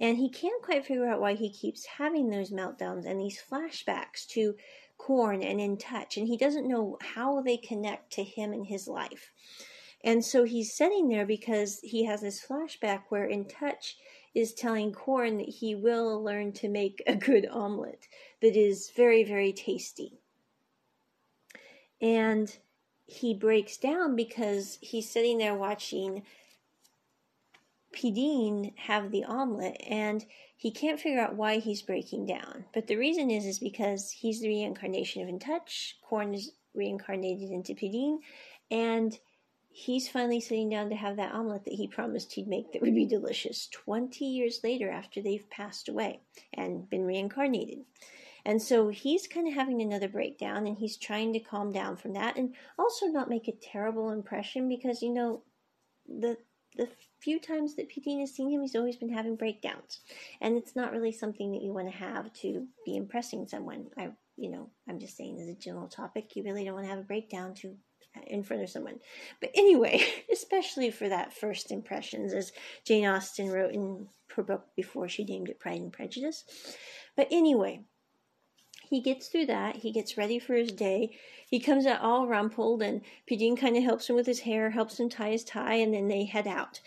And 0.00 0.18
he 0.18 0.28
can't 0.28 0.60
quite 0.60 0.84
figure 0.84 1.08
out 1.08 1.20
why 1.20 1.34
he 1.34 1.52
keeps 1.52 1.86
having 1.98 2.30
those 2.30 2.50
meltdowns 2.50 3.06
and 3.06 3.20
these 3.20 3.40
flashbacks 3.40 4.26
to 4.30 4.56
Corn 4.98 5.44
and 5.44 5.60
In 5.60 5.76
Touch. 5.76 6.16
And 6.16 6.26
he 6.26 6.36
doesn't 6.36 6.68
know 6.68 6.98
how 7.00 7.42
they 7.42 7.58
connect 7.58 8.12
to 8.14 8.24
him 8.24 8.52
and 8.52 8.66
his 8.66 8.88
life. 8.88 9.30
And 10.02 10.24
so 10.24 10.42
he's 10.42 10.76
sitting 10.76 11.08
there 11.08 11.26
because 11.26 11.78
he 11.84 12.06
has 12.06 12.22
this 12.22 12.44
flashback 12.44 13.04
where 13.08 13.24
In 13.24 13.46
Touch 13.46 13.96
is 14.36 14.52
telling 14.52 14.92
Corn 14.92 15.38
that 15.38 15.48
he 15.48 15.74
will 15.74 16.22
learn 16.22 16.52
to 16.52 16.68
make 16.68 17.02
a 17.06 17.16
good 17.16 17.46
omelet 17.50 18.06
that 18.42 18.54
is 18.54 18.92
very, 18.94 19.24
very 19.24 19.50
tasty. 19.50 20.20
And 22.02 22.54
he 23.06 23.32
breaks 23.32 23.78
down 23.78 24.14
because 24.14 24.76
he's 24.82 25.08
sitting 25.08 25.38
there 25.38 25.54
watching 25.54 26.22
Pideen 27.94 28.76
have 28.76 29.10
the 29.10 29.24
omelet 29.24 29.80
and 29.88 30.26
he 30.54 30.70
can't 30.70 31.00
figure 31.00 31.20
out 31.20 31.36
why 31.36 31.56
he's 31.58 31.80
breaking 31.80 32.26
down. 32.26 32.66
But 32.74 32.88
the 32.88 32.96
reason 32.96 33.30
is 33.30 33.46
is 33.46 33.58
because 33.58 34.10
he's 34.10 34.42
the 34.42 34.48
reincarnation 34.48 35.22
of 35.22 35.30
In 35.30 35.38
Touch, 35.38 35.96
Corn 36.06 36.34
is 36.34 36.52
reincarnated 36.74 37.50
into 37.50 37.72
Pideen, 37.72 38.18
and 38.70 39.18
he's 39.76 40.08
finally 40.08 40.40
sitting 40.40 40.70
down 40.70 40.88
to 40.88 40.96
have 40.96 41.16
that 41.16 41.34
omelet 41.34 41.62
that 41.66 41.74
he 41.74 41.86
promised 41.86 42.32
he'd 42.32 42.48
make 42.48 42.72
that 42.72 42.80
would 42.80 42.94
be 42.94 43.04
delicious 43.04 43.68
20 43.68 44.24
years 44.24 44.60
later 44.64 44.90
after 44.90 45.20
they've 45.20 45.50
passed 45.50 45.90
away 45.90 46.18
and 46.54 46.88
been 46.88 47.04
reincarnated. 47.04 47.80
And 48.46 48.62
so 48.62 48.88
he's 48.88 49.26
kind 49.26 49.46
of 49.46 49.52
having 49.52 49.82
another 49.82 50.08
breakdown 50.08 50.66
and 50.66 50.78
he's 50.78 50.96
trying 50.96 51.34
to 51.34 51.40
calm 51.40 51.72
down 51.72 51.98
from 51.98 52.14
that 52.14 52.38
and 52.38 52.54
also 52.78 53.08
not 53.08 53.28
make 53.28 53.48
a 53.48 53.52
terrible 53.52 54.12
impression 54.12 54.66
because, 54.66 55.02
you 55.02 55.12
know, 55.12 55.42
the 56.08 56.38
the 56.76 56.88
few 57.20 57.38
times 57.38 57.74
that 57.76 57.90
Pideen 57.90 58.20
has 58.20 58.34
seen 58.34 58.50
him, 58.50 58.62
he's 58.62 58.76
always 58.76 58.96
been 58.96 59.12
having 59.12 59.36
breakdowns. 59.36 60.00
And 60.40 60.56
it's 60.56 60.76
not 60.76 60.92
really 60.92 61.12
something 61.12 61.52
that 61.52 61.62
you 61.62 61.72
want 61.72 61.90
to 61.90 61.96
have 61.96 62.32
to 62.40 62.66
be 62.84 62.96
impressing 62.96 63.46
someone. 63.46 63.86
I, 63.96 64.10
you 64.36 64.50
know, 64.50 64.70
I'm 64.88 64.98
just 64.98 65.16
saying 65.16 65.40
as 65.40 65.48
a 65.48 65.54
general 65.54 65.88
topic, 65.88 66.34
you 66.34 66.44
really 66.44 66.64
don't 66.64 66.74
want 66.74 66.84
to 66.84 66.90
have 66.90 66.98
a 66.98 67.02
breakdown 67.02 67.54
to 67.56 67.76
in 68.26 68.42
front 68.42 68.62
of 68.62 68.70
someone. 68.70 69.00
But 69.40 69.50
anyway, 69.54 70.02
especially 70.32 70.90
for 70.90 71.08
that 71.08 71.32
first 71.32 71.70
impressions, 71.70 72.32
as 72.32 72.52
Jane 72.84 73.06
Austen 73.06 73.50
wrote 73.50 73.72
in 73.72 74.08
her 74.34 74.42
book 74.42 74.66
before 74.76 75.08
she 75.08 75.24
named 75.24 75.48
it 75.48 75.60
Pride 75.60 75.80
and 75.80 75.92
Prejudice. 75.92 76.44
But 77.16 77.28
anyway, 77.30 77.84
he 78.88 79.00
gets 79.00 79.28
through 79.28 79.46
that. 79.46 79.76
He 79.76 79.92
gets 79.92 80.16
ready 80.16 80.38
for 80.38 80.54
his 80.54 80.72
day. 80.72 81.16
He 81.48 81.60
comes 81.60 81.86
out 81.86 82.00
all 82.00 82.26
rumpled, 82.26 82.82
and 82.82 83.02
Pideen 83.28 83.56
kind 83.56 83.76
of 83.76 83.82
helps 83.82 84.08
him 84.08 84.16
with 84.16 84.26
his 84.26 84.40
hair, 84.40 84.70
helps 84.70 84.98
him 84.98 85.08
tie 85.08 85.30
his 85.30 85.44
tie, 85.44 85.74
and 85.74 85.92
then 85.94 86.08
they 86.08 86.24
head 86.24 86.46
out. 86.46 86.80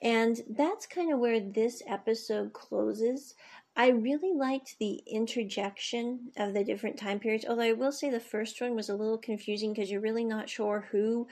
And 0.00 0.40
that's 0.48 0.86
kind 0.86 1.12
of 1.12 1.20
where 1.20 1.38
this 1.40 1.82
episode 1.86 2.52
closes. 2.52 3.34
I 3.74 3.88
really 3.88 4.32
liked 4.34 4.78
the 4.78 5.02
interjection 5.06 6.30
of 6.36 6.52
the 6.52 6.62
different 6.62 6.98
time 6.98 7.18
periods, 7.18 7.46
although 7.48 7.62
I 7.62 7.72
will 7.72 7.92
say 7.92 8.10
the 8.10 8.20
first 8.20 8.60
one 8.60 8.74
was 8.74 8.90
a 8.90 8.94
little 8.94 9.18
confusing 9.18 9.72
because 9.72 9.90
you're 9.90 10.00
really 10.00 10.24
not 10.24 10.50
sure 10.50 10.88
who 10.90 11.26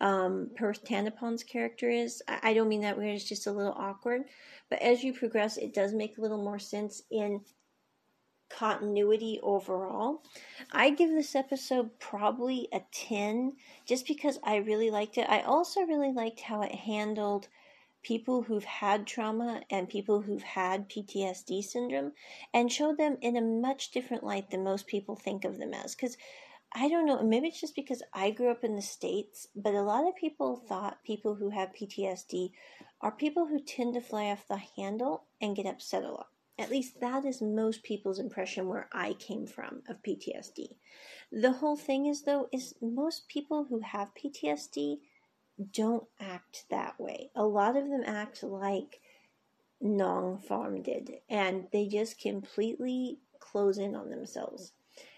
um, 0.00 0.50
Perth 0.56 0.84
Tanapon's 0.84 1.42
character 1.42 1.88
is. 1.88 2.22
I, 2.28 2.50
I 2.50 2.54
don't 2.54 2.68
mean 2.68 2.82
that 2.82 2.98
weird, 2.98 3.14
it's 3.14 3.24
just 3.24 3.46
a 3.46 3.52
little 3.52 3.72
awkward. 3.72 4.24
But 4.68 4.82
as 4.82 5.02
you 5.02 5.14
progress, 5.14 5.56
it 5.56 5.72
does 5.72 5.94
make 5.94 6.18
a 6.18 6.20
little 6.20 6.42
more 6.42 6.58
sense 6.58 7.02
in 7.10 7.40
continuity 8.50 9.40
overall. 9.42 10.22
I 10.72 10.90
give 10.90 11.10
this 11.10 11.34
episode 11.34 11.98
probably 11.98 12.68
a 12.72 12.80
10 12.92 13.54
just 13.86 14.06
because 14.06 14.38
I 14.44 14.56
really 14.56 14.90
liked 14.90 15.18
it. 15.18 15.28
I 15.28 15.40
also 15.40 15.80
really 15.82 16.12
liked 16.12 16.40
how 16.40 16.62
it 16.62 16.74
handled 16.74 17.48
people 18.06 18.42
who've 18.42 18.64
had 18.64 19.04
trauma 19.04 19.60
and 19.68 19.88
people 19.88 20.20
who've 20.20 20.44
had 20.44 20.88
PTSD 20.88 21.60
syndrome 21.60 22.12
and 22.54 22.70
show 22.70 22.94
them 22.94 23.16
in 23.20 23.36
a 23.36 23.40
much 23.40 23.90
different 23.90 24.22
light 24.22 24.48
than 24.48 24.62
most 24.62 24.86
people 24.86 25.16
think 25.16 25.44
of 25.44 25.58
them 25.58 25.74
as. 25.74 25.96
Because 25.96 26.16
I 26.72 26.88
don't 26.88 27.06
know, 27.06 27.20
maybe 27.24 27.48
it's 27.48 27.60
just 27.60 27.74
because 27.74 28.04
I 28.14 28.30
grew 28.30 28.52
up 28.52 28.62
in 28.62 28.76
the 28.76 28.82
States, 28.82 29.48
but 29.56 29.74
a 29.74 29.82
lot 29.82 30.06
of 30.06 30.14
people 30.14 30.54
thought 30.54 31.02
people 31.02 31.34
who 31.34 31.50
have 31.50 31.74
PTSD 31.74 32.52
are 33.00 33.10
people 33.10 33.48
who 33.48 33.58
tend 33.58 33.94
to 33.94 34.00
fly 34.00 34.26
off 34.26 34.46
the 34.46 34.60
handle 34.76 35.24
and 35.40 35.56
get 35.56 35.66
upset 35.66 36.04
a 36.04 36.12
lot. 36.12 36.28
At 36.60 36.70
least 36.70 37.00
that 37.00 37.24
is 37.24 37.42
most 37.42 37.82
people's 37.82 38.20
impression 38.20 38.68
where 38.68 38.88
I 38.92 39.14
came 39.14 39.48
from 39.48 39.82
of 39.88 40.02
PTSD. 40.02 40.76
The 41.32 41.52
whole 41.52 41.76
thing 41.76 42.06
is, 42.06 42.22
though, 42.22 42.48
is 42.52 42.74
most 42.80 43.26
people 43.28 43.66
who 43.68 43.80
have 43.80 44.12
PTSD 44.14 44.98
don't 45.72 46.06
act 46.20 46.64
that 46.70 46.98
way. 46.98 47.30
A 47.34 47.44
lot 47.44 47.76
of 47.76 47.88
them 47.88 48.02
act 48.04 48.42
like 48.42 49.00
Nong 49.80 50.38
Farm 50.38 50.82
did, 50.82 51.20
and 51.28 51.66
they 51.72 51.86
just 51.86 52.20
completely 52.20 53.18
close 53.38 53.78
in 53.78 53.94
on 53.94 54.10
themselves. 54.10 54.72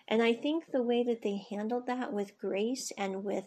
And 0.07 0.23
I 0.23 0.33
think 0.33 0.71
the 0.71 0.83
way 0.83 1.03
that 1.05 1.23
they 1.23 1.45
handled 1.51 1.87
that 1.87 2.13
with 2.13 2.39
grace 2.39 2.93
and 2.97 3.25
with 3.25 3.45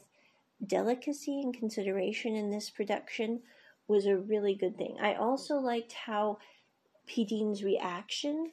delicacy 0.65 1.41
and 1.41 1.53
consideration 1.53 2.35
in 2.35 2.51
this 2.51 2.69
production 2.69 3.41
was 3.87 4.05
a 4.05 4.17
really 4.17 4.55
good 4.55 4.77
thing. 4.77 4.97
I 5.01 5.15
also 5.15 5.55
liked 5.55 5.93
how 5.93 6.37
Pideen's 7.07 7.63
reaction 7.63 8.51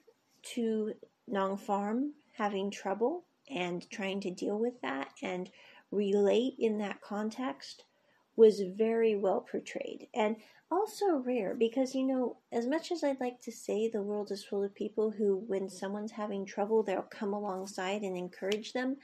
to 0.54 0.94
Nong 1.26 1.58
Farm 1.58 2.14
having 2.32 2.70
trouble 2.70 3.24
and 3.50 3.88
trying 3.90 4.20
to 4.20 4.30
deal 4.30 4.58
with 4.58 4.80
that 4.80 5.10
and 5.22 5.50
relate 5.90 6.54
in 6.58 6.78
that 6.78 7.00
context 7.00 7.84
was 8.38 8.60
very 8.60 9.16
well 9.16 9.40
portrayed 9.40 10.06
and 10.14 10.36
also 10.70 11.16
rare 11.16 11.54
because 11.54 11.92
you 11.92 12.06
know 12.06 12.36
as 12.52 12.66
much 12.66 12.92
as 12.92 13.02
i'd 13.02 13.20
like 13.20 13.40
to 13.40 13.50
say 13.50 13.88
the 13.88 14.00
world 14.00 14.30
is 14.30 14.44
full 14.44 14.62
of 14.62 14.72
people 14.76 15.10
who 15.10 15.42
when 15.48 15.68
someone's 15.68 16.12
having 16.12 16.46
trouble 16.46 16.84
they'll 16.84 17.02
come 17.02 17.32
alongside 17.32 18.02
and 18.02 18.16
encourage 18.16 18.72
them 18.72 18.96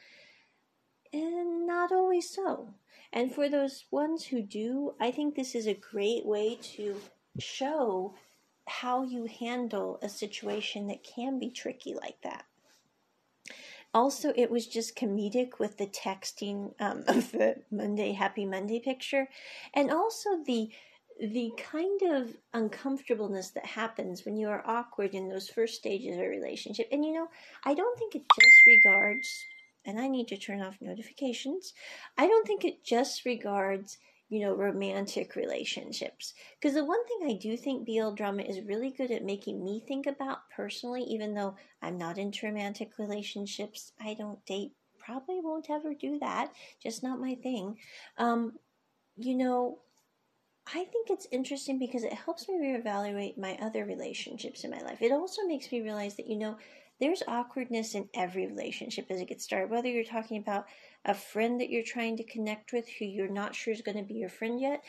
and 1.12 1.66
not 1.66 1.92
always 1.92 2.28
so. 2.28 2.74
And 3.12 3.32
for 3.32 3.48
those 3.48 3.84
ones 3.90 4.24
who 4.24 4.40
do 4.40 4.94
i 5.00 5.10
think 5.10 5.34
this 5.34 5.54
is 5.54 5.66
a 5.66 5.74
great 5.74 6.24
way 6.24 6.56
to 6.76 6.96
show 7.38 8.14
how 8.66 9.02
you 9.02 9.26
handle 9.26 9.98
a 10.00 10.08
situation 10.08 10.86
that 10.86 11.02
can 11.02 11.40
be 11.40 11.50
tricky 11.50 11.94
like 11.94 12.20
that 12.22 12.44
also 13.94 14.32
it 14.36 14.50
was 14.50 14.66
just 14.66 14.96
comedic 14.96 15.58
with 15.58 15.78
the 15.78 15.86
texting 15.86 16.74
um, 16.80 17.04
of 17.08 17.32
the 17.32 17.56
monday 17.70 18.12
happy 18.12 18.44
monday 18.44 18.80
picture. 18.80 19.28
And 19.74 19.90
also 19.90 20.42
the 20.44 20.70
the 21.20 21.52
kind 21.56 22.02
of 22.02 22.34
uncomfortableness 22.54 23.50
that 23.50 23.64
happens 23.64 24.24
when 24.24 24.36
you 24.36 24.48
are 24.48 24.66
awkward 24.66 25.14
in 25.14 25.28
those 25.28 25.48
first 25.48 25.76
stages 25.76 26.16
of 26.16 26.22
a 26.22 26.28
relationship. 26.28 26.88
And 26.92 27.04
you 27.04 27.12
know 27.14 27.28
i 27.64 27.74
don't 27.74 27.98
think 27.98 28.14
it 28.14 28.24
just 28.34 28.66
regards 28.66 29.44
and 29.86 29.98
i 30.00 30.08
need 30.08 30.28
to 30.28 30.36
turn 30.36 30.60
off 30.60 30.78
notifications. 30.80 31.72
I 32.18 32.26
don't 32.26 32.46
think 32.46 32.64
it 32.64 32.84
just 32.84 33.24
regards 33.24 33.98
you 34.28 34.40
know, 34.40 34.54
romantic 34.54 35.36
relationships. 35.36 36.34
Because 36.60 36.74
the 36.74 36.84
one 36.84 37.04
thing 37.06 37.30
I 37.30 37.38
do 37.40 37.56
think 37.56 37.86
BL 37.86 38.12
drama 38.12 38.42
is 38.42 38.60
really 38.62 38.90
good 38.90 39.10
at 39.10 39.24
making 39.24 39.62
me 39.62 39.84
think 39.86 40.06
about 40.06 40.50
personally, 40.54 41.02
even 41.02 41.34
though 41.34 41.56
I'm 41.82 41.98
not 41.98 42.18
into 42.18 42.46
romantic 42.46 42.98
relationships, 42.98 43.92
I 44.00 44.14
don't 44.14 44.44
date, 44.46 44.72
probably 44.98 45.40
won't 45.40 45.70
ever 45.70 45.94
do 45.94 46.18
that, 46.20 46.52
just 46.82 47.02
not 47.02 47.20
my 47.20 47.34
thing. 47.36 47.76
Um, 48.18 48.52
you 49.16 49.34
know, 49.36 49.78
I 50.66 50.84
think 50.84 51.10
it's 51.10 51.28
interesting 51.30 51.78
because 51.78 52.04
it 52.04 52.12
helps 52.12 52.48
me 52.48 52.54
reevaluate 52.54 53.36
my 53.36 53.58
other 53.60 53.84
relationships 53.84 54.64
in 54.64 54.70
my 54.70 54.80
life. 54.80 55.02
It 55.02 55.12
also 55.12 55.42
makes 55.46 55.70
me 55.70 55.82
realize 55.82 56.16
that, 56.16 56.26
you 56.26 56.36
know, 56.36 56.56
there's 57.00 57.22
awkwardness 57.26 57.94
in 57.94 58.08
every 58.14 58.46
relationship 58.46 59.06
as 59.10 59.20
it 59.20 59.28
gets 59.28 59.44
started, 59.44 59.70
whether 59.70 59.88
you're 59.88 60.04
talking 60.04 60.38
about 60.38 60.66
a 61.04 61.14
friend 61.14 61.60
that 61.60 61.70
you're 61.70 61.82
trying 61.82 62.16
to 62.16 62.24
connect 62.24 62.72
with 62.72 62.88
who 62.88 63.04
you're 63.04 63.28
not 63.28 63.54
sure 63.54 63.72
is 63.72 63.82
going 63.82 63.98
to 63.98 64.04
be 64.04 64.14
your 64.14 64.28
friend 64.28 64.60
yet, 64.60 64.82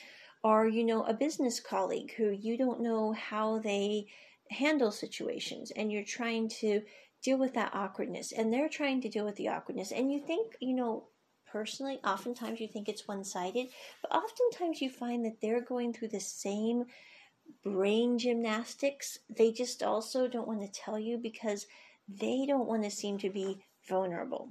or, 0.44 0.68
you 0.68 0.84
know, 0.84 1.04
a 1.04 1.14
business 1.14 1.60
colleague 1.60 2.14
who 2.16 2.30
you 2.30 2.58
don't 2.58 2.82
know 2.82 3.14
how 3.14 3.60
they 3.60 4.06
handle 4.52 4.92
situations 4.92 5.72
and 5.76 5.92
you're 5.92 6.04
trying 6.04 6.48
to 6.48 6.82
deal 7.24 7.40
with 7.40 7.56
that 7.56 7.74
awkwardness 7.74 8.32
and 8.32 8.54
they're 8.54 8.70
trying 8.70 9.02
to 9.02 9.10
deal 9.10 9.26
with 9.26 9.36
the 9.36 9.48
awkwardness. 9.48 9.92
And 9.92 10.12
you 10.12 10.20
think, 10.20 10.54
you 10.62 10.76
know, 10.76 11.08
personally, 11.52 12.00
oftentimes 12.06 12.60
you 12.60 12.68
think 12.68 12.88
it's 12.88 13.08
one 13.08 13.24
sided, 13.24 13.68
but 14.04 14.12
oftentimes 14.16 14.82
you 14.82 14.90
find 14.90 15.26
that 15.26 15.42
they're 15.42 15.62
going 15.62 15.94
through 15.94 16.10
the 16.10 16.20
same 16.20 16.86
brain 17.64 18.20
gymnastics. 18.20 19.18
They 19.36 19.52
just 19.52 19.82
also 19.82 20.28
don't 20.28 20.48
want 20.48 20.62
to 20.62 20.80
tell 20.80 21.00
you 21.00 21.18
because 21.18 21.66
they 22.08 22.46
don't 22.48 22.68
want 22.68 22.84
to 22.84 22.92
seem 22.92 23.18
to 23.20 23.30
be 23.30 23.60
vulnerable. 23.88 24.50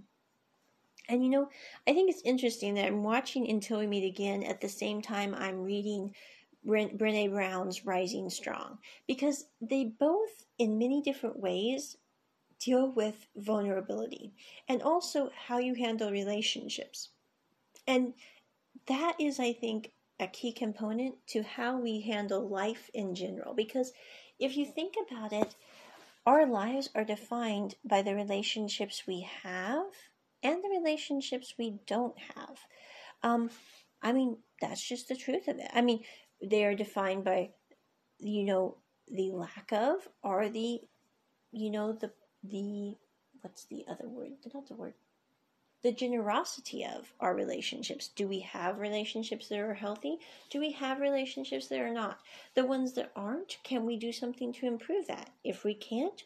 And 1.08 1.22
you 1.22 1.30
know, 1.30 1.48
I 1.86 1.92
think 1.92 2.10
it's 2.10 2.22
interesting 2.24 2.74
that 2.74 2.86
I'm 2.86 3.02
watching 3.02 3.50
Until 3.50 3.78
We 3.78 3.86
Meet 3.86 4.06
Again 4.06 4.42
at 4.42 4.60
the 4.60 4.68
same 4.68 5.02
time 5.02 5.34
I'm 5.34 5.62
reading 5.62 6.14
Brene 6.66 7.30
Brown's 7.30 7.84
Rising 7.84 8.30
Strong 8.30 8.78
because 9.06 9.44
they 9.60 9.84
both, 9.84 10.46
in 10.58 10.78
many 10.78 11.02
different 11.02 11.38
ways, 11.38 11.98
deal 12.58 12.90
with 12.90 13.28
vulnerability 13.36 14.32
and 14.68 14.82
also 14.82 15.30
how 15.36 15.58
you 15.58 15.74
handle 15.74 16.10
relationships. 16.10 17.10
And 17.86 18.14
that 18.86 19.16
is, 19.20 19.38
I 19.38 19.52
think, 19.52 19.92
a 20.20 20.26
key 20.26 20.52
component 20.52 21.14
to 21.28 21.42
how 21.42 21.78
we 21.78 22.00
handle 22.00 22.48
life 22.48 22.90
in 22.94 23.14
general. 23.14 23.52
Because 23.52 23.92
if 24.38 24.56
you 24.56 24.64
think 24.64 24.94
about 25.06 25.32
it, 25.32 25.54
our 26.26 26.46
lives 26.46 26.90
are 26.94 27.04
defined 27.04 27.74
by 27.84 28.02
the 28.02 28.14
relationships 28.14 29.04
we 29.06 29.28
have 29.42 29.86
and 30.42 30.62
the 30.62 30.68
relationships 30.68 31.54
we 31.58 31.78
don't 31.86 32.16
have. 32.18 32.58
Um, 33.22 33.50
I 34.02 34.12
mean, 34.12 34.38
that's 34.60 34.82
just 34.82 35.08
the 35.08 35.16
truth 35.16 35.48
of 35.48 35.58
it. 35.58 35.70
I 35.72 35.80
mean, 35.80 36.04
they 36.42 36.64
are 36.64 36.74
defined 36.74 37.24
by, 37.24 37.50
you 38.18 38.44
know, 38.44 38.76
the 39.08 39.30
lack 39.32 39.72
of 39.72 40.08
or 40.22 40.48
the, 40.48 40.80
you 41.52 41.70
know, 41.70 41.92
the 41.92 42.10
the 42.42 42.96
what's 43.40 43.66
the 43.66 43.84
other 43.88 44.08
word? 44.08 44.32
Not 44.52 44.68
the 44.68 44.74
word. 44.74 44.94
The 45.84 45.92
generosity 45.92 46.84
of 46.84 47.12
our 47.20 47.34
relationships. 47.34 48.08
Do 48.08 48.26
we 48.26 48.40
have 48.40 48.80
relationships 48.80 49.48
that 49.48 49.58
are 49.58 49.74
healthy? 49.74 50.18
Do 50.50 50.58
we 50.58 50.72
have 50.72 50.98
relationships 50.98 51.68
that 51.68 51.78
are 51.78 51.92
not? 51.92 52.18
The 52.54 52.64
ones 52.64 52.94
that 52.94 53.12
aren't, 53.14 53.58
can 53.62 53.84
we 53.84 53.96
do 53.96 54.10
something 54.10 54.52
to 54.54 54.66
improve 54.66 55.06
that? 55.06 55.30
If 55.44 55.62
we 55.62 55.74
can't, 55.74 56.24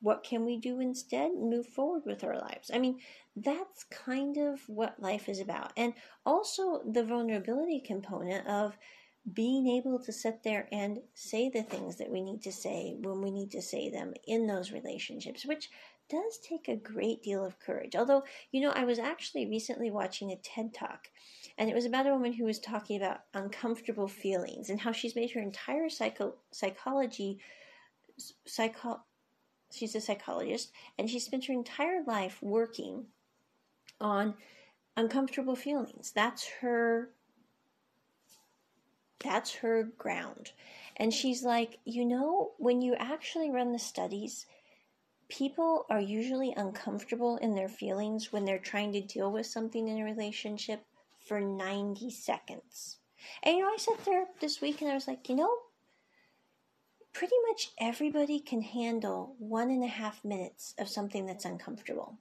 what 0.00 0.24
can 0.24 0.44
we 0.44 0.56
do 0.56 0.80
instead? 0.80 1.30
Move 1.34 1.66
forward 1.66 2.02
with 2.04 2.24
our 2.24 2.36
lives. 2.36 2.70
I 2.74 2.78
mean, 2.78 2.98
that's 3.36 3.84
kind 3.84 4.36
of 4.38 4.68
what 4.68 5.00
life 5.00 5.28
is 5.28 5.38
about. 5.38 5.72
And 5.76 5.94
also 6.26 6.82
the 6.84 7.04
vulnerability 7.04 7.78
component 7.78 8.46
of 8.48 8.76
being 9.32 9.68
able 9.68 9.98
to 10.00 10.12
sit 10.12 10.42
there 10.42 10.68
and 10.72 10.98
say 11.14 11.48
the 11.48 11.62
things 11.62 11.96
that 11.96 12.10
we 12.10 12.20
need 12.20 12.42
to 12.42 12.52
say 12.52 12.96
when 13.00 13.20
we 13.20 13.30
need 13.30 13.50
to 13.52 13.62
say 13.62 13.88
them 13.88 14.14
in 14.26 14.46
those 14.46 14.72
relationships, 14.72 15.44
which 15.44 15.70
does 16.08 16.38
take 16.38 16.68
a 16.68 16.76
great 16.76 17.22
deal 17.22 17.44
of 17.44 17.58
courage. 17.58 17.96
Although, 17.96 18.24
you 18.52 18.60
know, 18.60 18.70
I 18.70 18.84
was 18.84 18.98
actually 18.98 19.46
recently 19.46 19.90
watching 19.90 20.30
a 20.30 20.36
TED 20.36 20.74
talk, 20.74 21.08
and 21.58 21.68
it 21.68 21.74
was 21.74 21.84
about 21.84 22.06
a 22.06 22.12
woman 22.12 22.32
who 22.32 22.44
was 22.44 22.58
talking 22.58 23.00
about 23.00 23.20
uncomfortable 23.34 24.08
feelings 24.08 24.70
and 24.70 24.80
how 24.80 24.92
she's 24.92 25.16
made 25.16 25.30
her 25.32 25.40
entire 25.40 25.88
psycho- 25.88 26.36
psychology, 26.50 27.38
psycho, 28.44 29.00
she's 29.72 29.94
a 29.94 30.00
psychologist, 30.00 30.72
and 30.98 31.10
she 31.10 31.18
spent 31.18 31.46
her 31.46 31.52
entire 31.52 32.02
life 32.04 32.38
working 32.42 33.06
on 34.00 34.34
uncomfortable 34.96 35.56
feelings. 35.56 36.12
That's 36.14 36.46
her 36.60 37.10
that's 39.18 39.54
her 39.56 39.84
ground. 39.96 40.52
And 40.96 41.12
she's 41.12 41.42
like, 41.42 41.78
you 41.84 42.04
know, 42.04 42.52
when 42.58 42.80
you 42.80 42.94
actually 42.94 43.50
run 43.50 43.72
the 43.72 43.78
studies, 43.78 44.46
people 45.28 45.86
are 45.90 46.00
usually 46.00 46.52
uncomfortable 46.56 47.36
in 47.38 47.54
their 47.54 47.68
feelings 47.68 48.32
when 48.32 48.44
they're 48.44 48.58
trying 48.58 48.92
to 48.92 49.00
deal 49.00 49.30
with 49.30 49.46
something 49.46 49.88
in 49.88 49.98
a 49.98 50.04
relationship 50.04 50.84
for 51.18 51.40
90 51.40 52.10
seconds. 52.10 52.98
And 53.42 53.56
you 53.56 53.62
know, 53.62 53.70
I 53.72 53.76
sat 53.78 54.04
there 54.04 54.26
this 54.40 54.60
week 54.60 54.80
and 54.80 54.90
I 54.90 54.94
was 54.94 55.08
like, 55.08 55.28
you 55.28 55.34
know, 55.34 55.50
pretty 57.12 57.34
much 57.48 57.70
everybody 57.80 58.38
can 58.38 58.62
handle 58.62 59.34
one 59.38 59.70
and 59.70 59.82
a 59.82 59.88
half 59.88 60.24
minutes 60.24 60.74
of 60.78 60.88
something 60.88 61.26
that's 61.26 61.44
uncomfortable. 61.44 62.18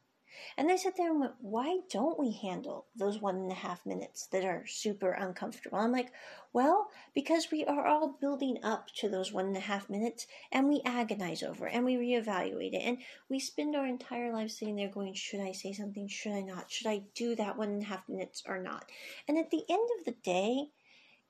And 0.57 0.71
I 0.71 0.75
sat 0.75 0.97
there 0.97 1.11
and 1.11 1.19
went, 1.19 1.33
why 1.41 1.79
don't 1.91 2.19
we 2.19 2.31
handle 2.31 2.85
those 2.95 3.19
one 3.19 3.35
and 3.35 3.51
a 3.51 3.55
half 3.55 3.85
minutes 3.85 4.27
that 4.27 4.43
are 4.43 4.65
super 4.67 5.11
uncomfortable? 5.11 5.77
I'm 5.77 5.91
like, 5.91 6.11
well, 6.53 6.89
because 7.13 7.49
we 7.51 7.65
are 7.65 7.85
all 7.85 8.17
building 8.19 8.57
up 8.63 8.87
to 8.97 9.09
those 9.09 9.31
one 9.31 9.45
and 9.45 9.57
a 9.57 9.61
half 9.61 9.89
minutes 9.89 10.27
and 10.51 10.69
we 10.69 10.81
agonize 10.85 11.43
over 11.43 11.67
it 11.67 11.73
and 11.73 11.83
we 11.83 11.95
reevaluate 11.95 12.73
it 12.73 12.83
and 12.83 12.97
we 13.29 13.39
spend 13.39 13.75
our 13.75 13.85
entire 13.85 14.31
lives 14.31 14.57
sitting 14.57 14.75
there 14.75 14.89
going, 14.89 15.13
should 15.13 15.41
I 15.41 15.51
say 15.51 15.73
something? 15.73 16.07
Should 16.07 16.33
I 16.33 16.41
not? 16.41 16.71
Should 16.71 16.87
I 16.87 17.03
do 17.13 17.35
that 17.35 17.57
one 17.57 17.69
and 17.69 17.83
a 17.83 17.87
half 17.87 18.07
minutes 18.07 18.43
or 18.47 18.57
not? 18.57 18.89
And 19.27 19.37
at 19.37 19.51
the 19.51 19.63
end 19.69 19.89
of 19.99 20.05
the 20.05 20.15
day, 20.23 20.67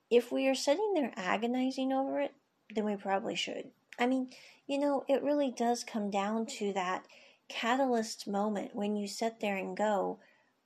if 0.10 0.32
we 0.32 0.48
are 0.48 0.56
sitting 0.56 0.94
there 0.94 1.12
agonizing 1.16 1.92
over 1.92 2.20
it, 2.20 2.34
then 2.74 2.86
we 2.86 2.96
probably 2.96 3.36
should. 3.36 3.72
I 3.98 4.08
mean, 4.08 4.30
you 4.68 4.78
know, 4.78 5.04
it 5.08 5.24
really 5.24 5.52
does 5.52 5.84
come 5.84 6.10
down 6.10 6.46
to 6.58 6.74
that 6.74 7.06
catalyst 7.48 8.28
moment 8.28 8.76
when 8.76 8.96
you 8.96 9.08
sit 9.08 9.40
there 9.40 9.58
and 9.58 9.78
go, 9.78 10.20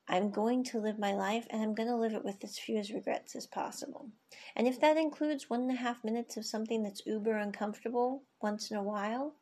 I'm 0.07 0.31
going 0.31 0.63
to 0.65 0.79
live 0.79 0.97
my 0.97 1.13
life 1.13 1.45
and 1.51 1.61
I'm 1.61 1.75
going 1.75 1.87
to 1.87 1.95
live 1.95 2.13
it 2.13 2.25
with 2.25 2.43
as 2.43 2.57
few 2.57 2.77
as 2.77 2.91
regrets 2.91 3.35
as 3.35 3.45
possible. 3.45 4.09
And 4.55 4.67
if 4.67 4.81
that 4.81 4.97
includes 4.97 5.49
one 5.49 5.61
and 5.61 5.71
a 5.71 5.75
half 5.75 6.03
minutes 6.03 6.35
of 6.35 6.45
something 6.45 6.81
that's 6.81 7.05
uber 7.05 7.37
uncomfortable 7.37 8.23
once 8.41 8.71
in 8.71 8.77
a 8.77 8.83
while, 8.83 9.35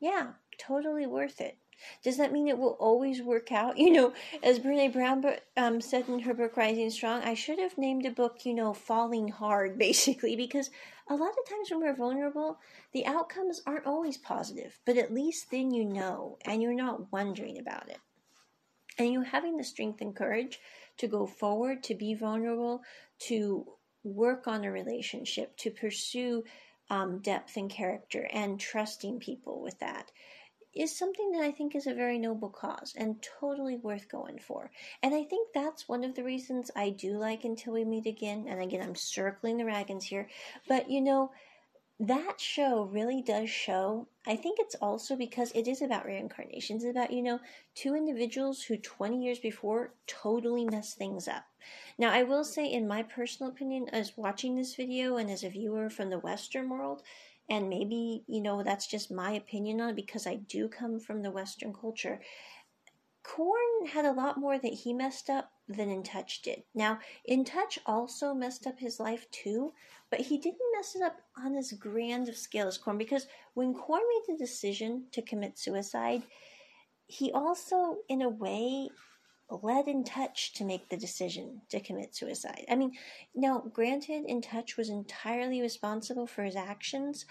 yeah, 0.00 0.32
totally 0.58 1.06
worth 1.06 1.40
it. 1.40 1.58
Does 2.02 2.16
that 2.16 2.32
mean 2.32 2.48
it 2.48 2.58
will 2.58 2.76
always 2.78 3.22
work 3.22 3.52
out? 3.52 3.78
You 3.90 3.90
know, 3.90 4.12
as 4.42 4.58
Brene 4.58 4.92
Brown 4.92 5.24
um, 5.56 5.80
said 5.80 6.08
in 6.08 6.20
her 6.20 6.34
book 6.34 6.56
Rising 6.56 6.90
Strong, 6.90 7.22
I 7.22 7.34
should 7.34 7.58
have 7.58 7.78
named 7.78 8.06
a 8.06 8.10
book, 8.10 8.44
you 8.44 8.54
know, 8.54 8.72
Falling 8.72 9.28
Hard, 9.28 9.78
basically, 9.86 10.36
because 10.36 10.70
a 11.08 11.14
lot 11.14 11.30
of 11.30 11.48
times 11.48 11.70
when 11.70 11.80
we're 11.80 11.96
vulnerable, 11.96 12.58
the 12.92 13.04
outcomes 13.04 13.62
aren't 13.66 13.86
always 13.86 14.16
positive, 14.16 14.78
but 14.86 14.96
at 14.96 15.12
least 15.12 15.50
then 15.50 15.72
you 15.72 15.84
know 15.84 16.38
and 16.44 16.62
you're 16.62 16.74
not 16.74 17.10
wondering 17.12 17.58
about 17.58 17.88
it. 17.88 17.98
And 18.98 19.12
you 19.12 19.22
having 19.22 19.56
the 19.56 19.64
strength 19.64 20.00
and 20.00 20.14
courage 20.14 20.60
to 20.98 21.08
go 21.08 21.26
forward, 21.26 21.82
to 21.84 21.94
be 21.94 22.14
vulnerable, 22.14 22.82
to 23.20 23.66
work 24.04 24.46
on 24.46 24.64
a 24.64 24.70
relationship, 24.70 25.56
to 25.58 25.70
pursue 25.70 26.44
um, 26.90 27.20
depth 27.20 27.56
and 27.56 27.70
character, 27.70 28.28
and 28.32 28.60
trusting 28.60 29.18
people 29.20 29.62
with 29.62 29.78
that 29.78 30.10
is 30.74 30.96
something 30.96 31.32
that 31.32 31.42
I 31.42 31.50
think 31.50 31.74
is 31.74 31.86
a 31.86 31.94
very 31.94 32.18
noble 32.18 32.48
cause 32.48 32.94
and 32.96 33.22
totally 33.40 33.76
worth 33.76 34.08
going 34.08 34.38
for. 34.38 34.70
And 35.02 35.14
I 35.14 35.24
think 35.24 35.48
that's 35.52 35.88
one 35.88 36.04
of 36.04 36.14
the 36.14 36.24
reasons 36.24 36.70
I 36.76 36.90
do 36.90 37.18
like 37.18 37.44
Until 37.44 37.74
We 37.74 37.84
Meet 37.84 38.06
Again. 38.06 38.46
And 38.48 38.60
again, 38.60 38.82
I'm 38.82 38.94
circling 38.94 39.56
the 39.56 39.64
wagons 39.64 40.04
here. 40.04 40.28
But 40.68 40.90
you 40.90 41.00
know, 41.00 41.32
that 42.00 42.40
show 42.40 42.84
really 42.84 43.20
does 43.20 43.50
show. 43.50 44.08
I 44.26 44.34
think 44.34 44.58
it's 44.58 44.74
also 44.76 45.16
because 45.16 45.52
it 45.54 45.68
is 45.68 45.82
about 45.82 46.06
reincarnations, 46.06 46.82
about, 46.82 47.12
you 47.12 47.22
know, 47.22 47.40
two 47.74 47.94
individuals 47.94 48.62
who 48.62 48.78
20 48.78 49.22
years 49.22 49.38
before 49.38 49.92
totally 50.06 50.64
messed 50.64 50.96
things 50.96 51.28
up. 51.28 51.44
Now, 51.98 52.10
I 52.10 52.22
will 52.22 52.44
say, 52.44 52.64
in 52.72 52.88
my 52.88 53.02
personal 53.02 53.52
opinion, 53.52 53.90
as 53.90 54.16
watching 54.16 54.56
this 54.56 54.76
video 54.76 55.18
and 55.18 55.30
as 55.30 55.44
a 55.44 55.50
viewer 55.50 55.90
from 55.90 56.08
the 56.08 56.18
Western 56.18 56.70
world, 56.70 57.02
and 57.50 57.68
maybe 57.68 58.22
you 58.26 58.40
know 58.40 58.62
that's 58.62 58.86
just 58.86 59.10
my 59.10 59.32
opinion 59.32 59.80
on 59.80 59.90
it 59.90 59.96
because 59.96 60.26
I 60.26 60.36
do 60.36 60.68
come 60.68 61.00
from 61.00 61.22
the 61.22 61.30
Western 61.30 61.74
culture. 61.74 62.20
Corn 63.22 63.86
had 63.86 64.06
a 64.06 64.12
lot 64.12 64.38
more 64.38 64.58
that 64.58 64.72
he 64.72 64.94
messed 64.94 65.28
up 65.28 65.50
than 65.68 65.90
In 65.90 66.02
Touch 66.02 66.40
did. 66.40 66.62
Now, 66.74 66.98
In 67.26 67.44
Touch 67.44 67.78
also 67.84 68.32
messed 68.32 68.66
up 68.66 68.78
his 68.78 68.98
life 68.98 69.30
too, 69.30 69.72
but 70.10 70.20
he 70.20 70.38
didn't 70.38 70.58
mess 70.74 70.96
it 70.96 71.02
up 71.02 71.20
on 71.36 71.54
as 71.54 71.72
grand 71.72 72.28
of 72.28 72.36
scale 72.36 72.66
as 72.66 72.78
Corn 72.78 72.96
because 72.96 73.26
when 73.54 73.74
Corn 73.74 74.00
made 74.08 74.34
the 74.34 74.42
decision 74.42 75.04
to 75.12 75.20
commit 75.20 75.58
suicide, 75.58 76.22
he 77.06 77.30
also, 77.32 77.98
in 78.08 78.22
a 78.22 78.28
way, 78.28 78.88
led 79.62 79.88
in 79.88 80.04
touch 80.04 80.52
to 80.54 80.64
make 80.64 80.88
the 80.88 80.96
decision 80.96 81.62
to 81.70 81.80
commit 81.80 82.14
suicide. 82.14 82.64
I 82.70 82.76
mean, 82.76 82.92
now, 83.34 83.64
granted, 83.72 84.24
in 84.26 84.40
touch 84.40 84.76
was 84.76 84.88
entirely 84.88 85.60
responsible 85.60 86.26
for 86.26 86.42
his 86.42 86.56
actions, 86.56 87.26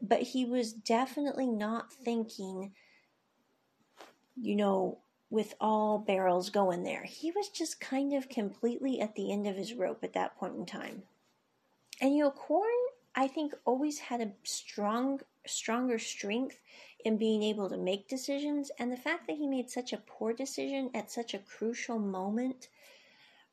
but 0.00 0.22
he 0.22 0.44
was 0.44 0.72
definitely 0.72 1.46
not 1.46 1.92
thinking, 1.92 2.72
you 4.36 4.56
know, 4.56 4.98
with 5.30 5.54
all 5.60 5.98
barrels 5.98 6.50
going 6.50 6.82
there. 6.82 7.04
He 7.04 7.30
was 7.30 7.48
just 7.48 7.80
kind 7.80 8.12
of 8.12 8.28
completely 8.28 9.00
at 9.00 9.14
the 9.14 9.32
end 9.32 9.46
of 9.46 9.56
his 9.56 9.72
rope 9.72 10.04
at 10.04 10.12
that 10.12 10.36
point 10.36 10.56
in 10.56 10.66
time. 10.66 11.02
And 12.00 12.14
you 12.14 12.24
know, 12.24 12.30
Korn, 12.30 12.68
I 13.14 13.28
think, 13.28 13.54
always 13.64 13.98
had 13.98 14.20
a 14.20 14.32
strong, 14.42 15.20
stronger 15.46 15.98
strength 15.98 16.62
in 17.04 17.16
being 17.16 17.42
able 17.42 17.68
to 17.68 17.76
make 17.76 18.08
decisions. 18.08 18.70
And 18.78 18.92
the 18.92 18.96
fact 18.96 19.26
that 19.26 19.36
he 19.36 19.46
made 19.46 19.70
such 19.70 19.92
a 19.92 20.02
poor 20.06 20.32
decision 20.32 20.90
at 20.94 21.10
such 21.10 21.34
a 21.34 21.38
crucial 21.38 21.98
moment 21.98 22.68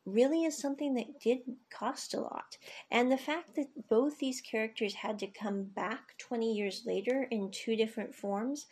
really 0.05 0.45
is 0.45 0.57
something 0.57 0.93
that 0.95 1.19
did 1.19 1.39
cost 1.69 2.13
a 2.13 2.19
lot. 2.19 2.57
And 2.91 3.11
the 3.11 3.17
fact 3.17 3.55
that 3.55 3.87
both 3.89 4.17
these 4.17 4.41
characters 4.41 4.93
had 4.93 5.19
to 5.19 5.27
come 5.27 5.63
back 5.63 6.17
20 6.17 6.53
years 6.53 6.83
later 6.85 7.27
in 7.29 7.51
two 7.51 7.75
different 7.75 8.15
forms 8.15 8.65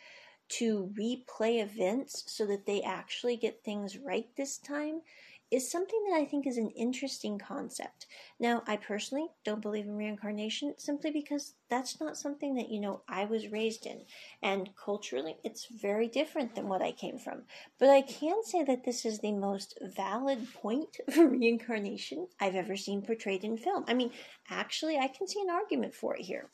to 0.48 0.90
replay 0.98 1.62
events 1.62 2.24
so 2.26 2.46
that 2.46 2.66
they 2.66 2.82
actually 2.82 3.36
get 3.36 3.62
things 3.62 3.98
right 3.98 4.26
this 4.36 4.58
time 4.58 5.02
is 5.50 5.70
something 5.70 6.04
that 6.08 6.16
I 6.16 6.24
think 6.24 6.46
is 6.46 6.58
an 6.58 6.70
interesting 6.70 7.38
concept. 7.38 8.06
Now, 8.38 8.62
I 8.66 8.76
personally 8.76 9.28
don't 9.44 9.62
believe 9.62 9.86
in 9.86 9.96
reincarnation 9.96 10.74
simply 10.76 11.10
because 11.10 11.54
that's 11.70 12.00
not 12.00 12.18
something 12.18 12.54
that, 12.56 12.70
you 12.70 12.80
know, 12.80 13.00
I 13.08 13.24
was 13.24 13.48
raised 13.48 13.86
in. 13.86 14.02
And 14.42 14.70
culturally, 14.76 15.36
it's 15.42 15.66
very 15.66 16.06
different 16.06 16.54
than 16.54 16.68
what 16.68 16.82
I 16.82 16.92
came 16.92 17.18
from. 17.18 17.42
But 17.78 17.88
I 17.88 18.02
can 18.02 18.44
say 18.44 18.62
that 18.64 18.84
this 18.84 19.06
is 19.06 19.20
the 19.20 19.32
most 19.32 19.78
valid 19.80 20.52
point 20.52 20.98
for 21.10 21.26
reincarnation 21.26 22.28
I've 22.40 22.54
ever 22.54 22.76
seen 22.76 23.02
portrayed 23.02 23.44
in 23.44 23.56
film. 23.56 23.84
I 23.88 23.94
mean, 23.94 24.10
actually, 24.50 24.98
I 24.98 25.08
can 25.08 25.26
see 25.26 25.40
an 25.40 25.50
argument 25.50 25.94
for 25.94 26.14
it 26.14 26.22
here. 26.22 26.50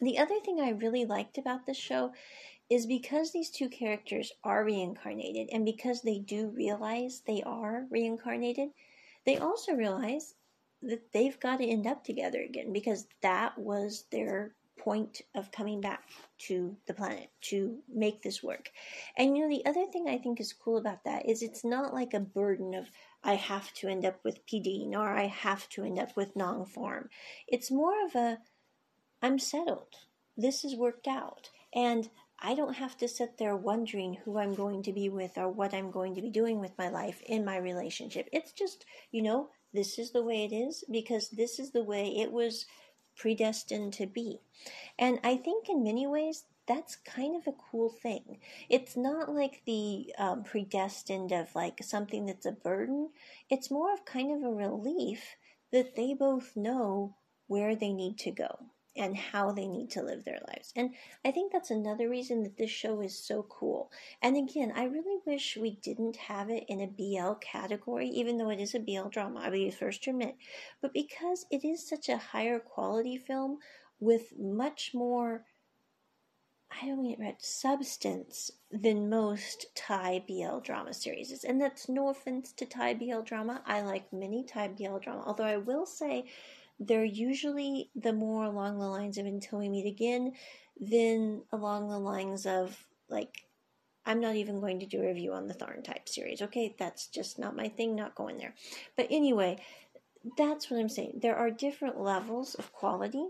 The 0.00 0.18
other 0.18 0.38
thing 0.38 0.60
I 0.60 0.70
really 0.70 1.04
liked 1.04 1.38
about 1.38 1.66
this 1.66 1.76
show 1.76 2.12
is 2.70 2.86
because 2.86 3.32
these 3.32 3.50
two 3.50 3.68
characters 3.68 4.32
are 4.44 4.64
reincarnated 4.64 5.48
and 5.52 5.64
because 5.64 6.02
they 6.02 6.18
do 6.18 6.48
realize 6.48 7.22
they 7.26 7.42
are 7.44 7.86
reincarnated, 7.90 8.68
they 9.24 9.38
also 9.38 9.72
realize 9.72 10.34
that 10.82 11.12
they've 11.12 11.40
got 11.40 11.58
to 11.58 11.66
end 11.66 11.86
up 11.86 12.04
together 12.04 12.40
again 12.40 12.72
because 12.72 13.06
that 13.22 13.56
was 13.58 14.04
their 14.12 14.54
point 14.78 15.22
of 15.34 15.50
coming 15.50 15.80
back 15.80 16.04
to 16.38 16.76
the 16.86 16.94
planet 16.94 17.28
to 17.40 17.78
make 17.92 18.22
this 18.22 18.42
work. 18.42 18.70
And 19.16 19.36
you 19.36 19.42
know, 19.42 19.54
the 19.54 19.66
other 19.68 19.86
thing 19.86 20.08
I 20.08 20.18
think 20.18 20.40
is 20.40 20.52
cool 20.52 20.78
about 20.78 21.04
that 21.04 21.28
is 21.28 21.42
it's 21.42 21.64
not 21.64 21.92
like 21.92 22.14
a 22.14 22.20
burden 22.20 22.74
of 22.74 22.86
I 23.24 23.34
have 23.34 23.72
to 23.74 23.88
end 23.88 24.04
up 24.04 24.20
with 24.24 24.46
PD 24.46 24.90
or 24.92 25.08
I 25.08 25.26
have 25.26 25.68
to 25.70 25.84
end 25.84 25.98
up 25.98 26.16
with 26.16 26.36
Nong 26.36 26.64
Form. 26.64 27.08
It's 27.48 27.70
more 27.70 28.04
of 28.06 28.14
a 28.14 28.38
I'm 29.20 29.38
settled. 29.38 29.94
This 30.36 30.64
is 30.64 30.76
worked 30.76 31.08
out. 31.08 31.50
And 31.74 32.08
I 32.40 32.54
don't 32.54 32.74
have 32.74 32.96
to 32.98 33.08
sit 33.08 33.36
there 33.36 33.56
wondering 33.56 34.14
who 34.14 34.38
I'm 34.38 34.54
going 34.54 34.84
to 34.84 34.92
be 34.92 35.08
with 35.08 35.36
or 35.36 35.48
what 35.48 35.74
I'm 35.74 35.90
going 35.90 36.14
to 36.14 36.22
be 36.22 36.30
doing 36.30 36.60
with 36.60 36.78
my 36.78 36.88
life 36.88 37.20
in 37.26 37.44
my 37.44 37.56
relationship. 37.56 38.28
It's 38.32 38.52
just, 38.52 38.84
you 39.10 39.22
know, 39.22 39.50
this 39.74 39.98
is 39.98 40.12
the 40.12 40.22
way 40.22 40.44
it 40.44 40.54
is 40.54 40.84
because 40.90 41.30
this 41.30 41.58
is 41.58 41.72
the 41.72 41.82
way 41.82 42.16
it 42.16 42.30
was 42.30 42.66
predestined 43.16 43.92
to 43.94 44.06
be. 44.06 44.40
And 44.98 45.18
I 45.24 45.36
think 45.36 45.68
in 45.68 45.82
many 45.82 46.06
ways, 46.06 46.44
that's 46.68 46.96
kind 46.96 47.34
of 47.34 47.46
a 47.46 47.56
cool 47.70 47.90
thing. 47.90 48.38
It's 48.68 48.96
not 48.96 49.34
like 49.34 49.62
the 49.66 50.12
um, 50.18 50.44
predestined 50.44 51.32
of 51.32 51.52
like 51.54 51.82
something 51.82 52.26
that's 52.26 52.46
a 52.46 52.52
burden. 52.52 53.10
It's 53.50 53.70
more 53.70 53.92
of 53.92 54.04
kind 54.04 54.30
of 54.30 54.48
a 54.48 54.54
relief 54.54 55.36
that 55.72 55.96
they 55.96 56.14
both 56.14 56.56
know 56.56 57.16
where 57.48 57.74
they 57.74 57.92
need 57.92 58.18
to 58.18 58.30
go 58.30 58.70
and 58.98 59.16
how 59.16 59.52
they 59.52 59.66
need 59.66 59.90
to 59.90 60.02
live 60.02 60.24
their 60.24 60.40
lives. 60.48 60.72
And 60.76 60.94
I 61.24 61.30
think 61.30 61.52
that's 61.52 61.70
another 61.70 62.08
reason 62.08 62.42
that 62.42 62.56
this 62.56 62.70
show 62.70 63.00
is 63.00 63.18
so 63.18 63.46
cool. 63.48 63.90
And 64.22 64.36
again, 64.36 64.72
I 64.74 64.84
really 64.84 65.20
wish 65.26 65.56
we 65.56 65.76
didn't 65.82 66.16
have 66.16 66.50
it 66.50 66.64
in 66.68 66.80
a 66.80 66.86
BL 66.86 67.34
category, 67.40 68.08
even 68.08 68.38
though 68.38 68.50
it 68.50 68.60
is 68.60 68.74
a 68.74 68.80
BL 68.80 69.08
drama, 69.08 69.40
I'll 69.40 69.50
be 69.50 69.70
first 69.70 70.06
admit. 70.06 70.36
But 70.82 70.92
because 70.92 71.46
it 71.50 71.64
is 71.64 71.88
such 71.88 72.08
a 72.08 72.18
higher 72.18 72.58
quality 72.58 73.16
film 73.16 73.58
with 74.00 74.38
much 74.38 74.92
more 74.94 75.44
I 76.70 76.86
don't 76.86 77.02
mean 77.02 77.22
it 77.22 77.42
substance 77.42 78.50
than 78.70 79.08
most 79.08 79.66
Thai 79.74 80.22
BL 80.28 80.58
drama 80.58 80.92
series. 80.92 81.42
And 81.42 81.60
that's 81.60 81.88
no 81.88 82.08
offense 82.08 82.52
to 82.52 82.66
Thai 82.66 82.94
BL 82.94 83.22
drama. 83.22 83.62
I 83.66 83.80
like 83.80 84.12
many 84.12 84.44
Thai 84.44 84.68
BL 84.68 84.98
drama, 84.98 85.22
although 85.26 85.44
I 85.44 85.56
will 85.56 85.86
say 85.86 86.26
they're 86.78 87.04
usually 87.04 87.90
the 87.94 88.12
more 88.12 88.44
along 88.44 88.78
the 88.78 88.88
lines 88.88 89.18
of 89.18 89.26
until 89.26 89.58
we 89.58 89.68
meet 89.68 89.86
again 89.86 90.32
than 90.80 91.42
along 91.52 91.88
the 91.88 91.98
lines 91.98 92.46
of 92.46 92.86
like 93.08 93.44
I'm 94.06 94.20
not 94.20 94.36
even 94.36 94.60
going 94.60 94.80
to 94.80 94.86
do 94.86 95.02
a 95.02 95.06
review 95.06 95.34
on 95.34 95.48
the 95.48 95.54
Tharn 95.54 95.84
type 95.84 96.08
series. 96.08 96.40
Okay, 96.40 96.74
that's 96.78 97.08
just 97.08 97.38
not 97.38 97.54
my 97.54 97.68
thing, 97.68 97.94
not 97.94 98.14
going 98.14 98.38
there. 98.38 98.54
But 98.96 99.08
anyway, 99.10 99.58
that's 100.38 100.70
what 100.70 100.80
I'm 100.80 100.88
saying. 100.88 101.18
There 101.20 101.36
are 101.36 101.50
different 101.50 102.00
levels 102.00 102.54
of 102.54 102.72
quality, 102.72 103.26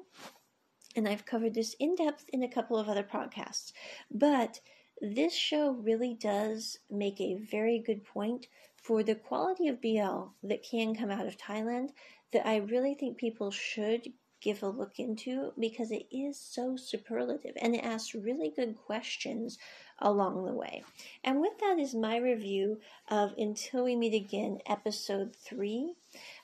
and 0.95 1.09
I've 1.09 1.27
covered 1.27 1.55
this 1.55 1.75
in 1.81 1.97
depth 1.97 2.27
in 2.33 2.45
a 2.45 2.49
couple 2.49 2.79
of 2.79 2.89
other 2.89 3.03
podcasts. 3.03 3.73
But 4.09 4.61
this 5.01 5.35
show 5.35 5.73
really 5.73 6.15
does 6.15 6.79
make 6.91 7.21
a 7.21 7.35
very 7.35 7.81
good 7.85 8.05
point 8.05 8.47
for 8.77 9.03
the 9.03 9.17
quality 9.17 9.69
of 9.69 9.81
BL 9.81 10.31
that 10.45 10.63
can 10.69 10.95
come 10.95 11.11
out 11.11 11.27
of 11.27 11.37
Thailand 11.37 11.91
that 12.33 12.47
I 12.47 12.57
really 12.57 12.95
think 12.95 13.17
people 13.17 13.51
should 13.51 14.13
give 14.41 14.63
a 14.63 14.69
look 14.69 14.99
into 14.99 15.53
because 15.59 15.91
it 15.91 16.07
is 16.13 16.39
so 16.39 16.77
superlative 16.77 17.57
and 17.61 17.75
it 17.75 17.85
asks 17.85 18.15
really 18.15 18.53
good 18.55 18.77
questions 18.77 19.59
along 19.99 20.45
the 20.45 20.53
way. 20.53 20.85
And 21.25 21.41
with 21.41 21.59
that 21.59 21.79
is 21.79 21.95
my 21.95 22.19
review 22.19 22.79
of 23.09 23.35
Until 23.37 23.85
We 23.85 23.97
Meet 23.97 24.15
Again, 24.15 24.59
episode 24.67 25.35
3. 25.35 25.95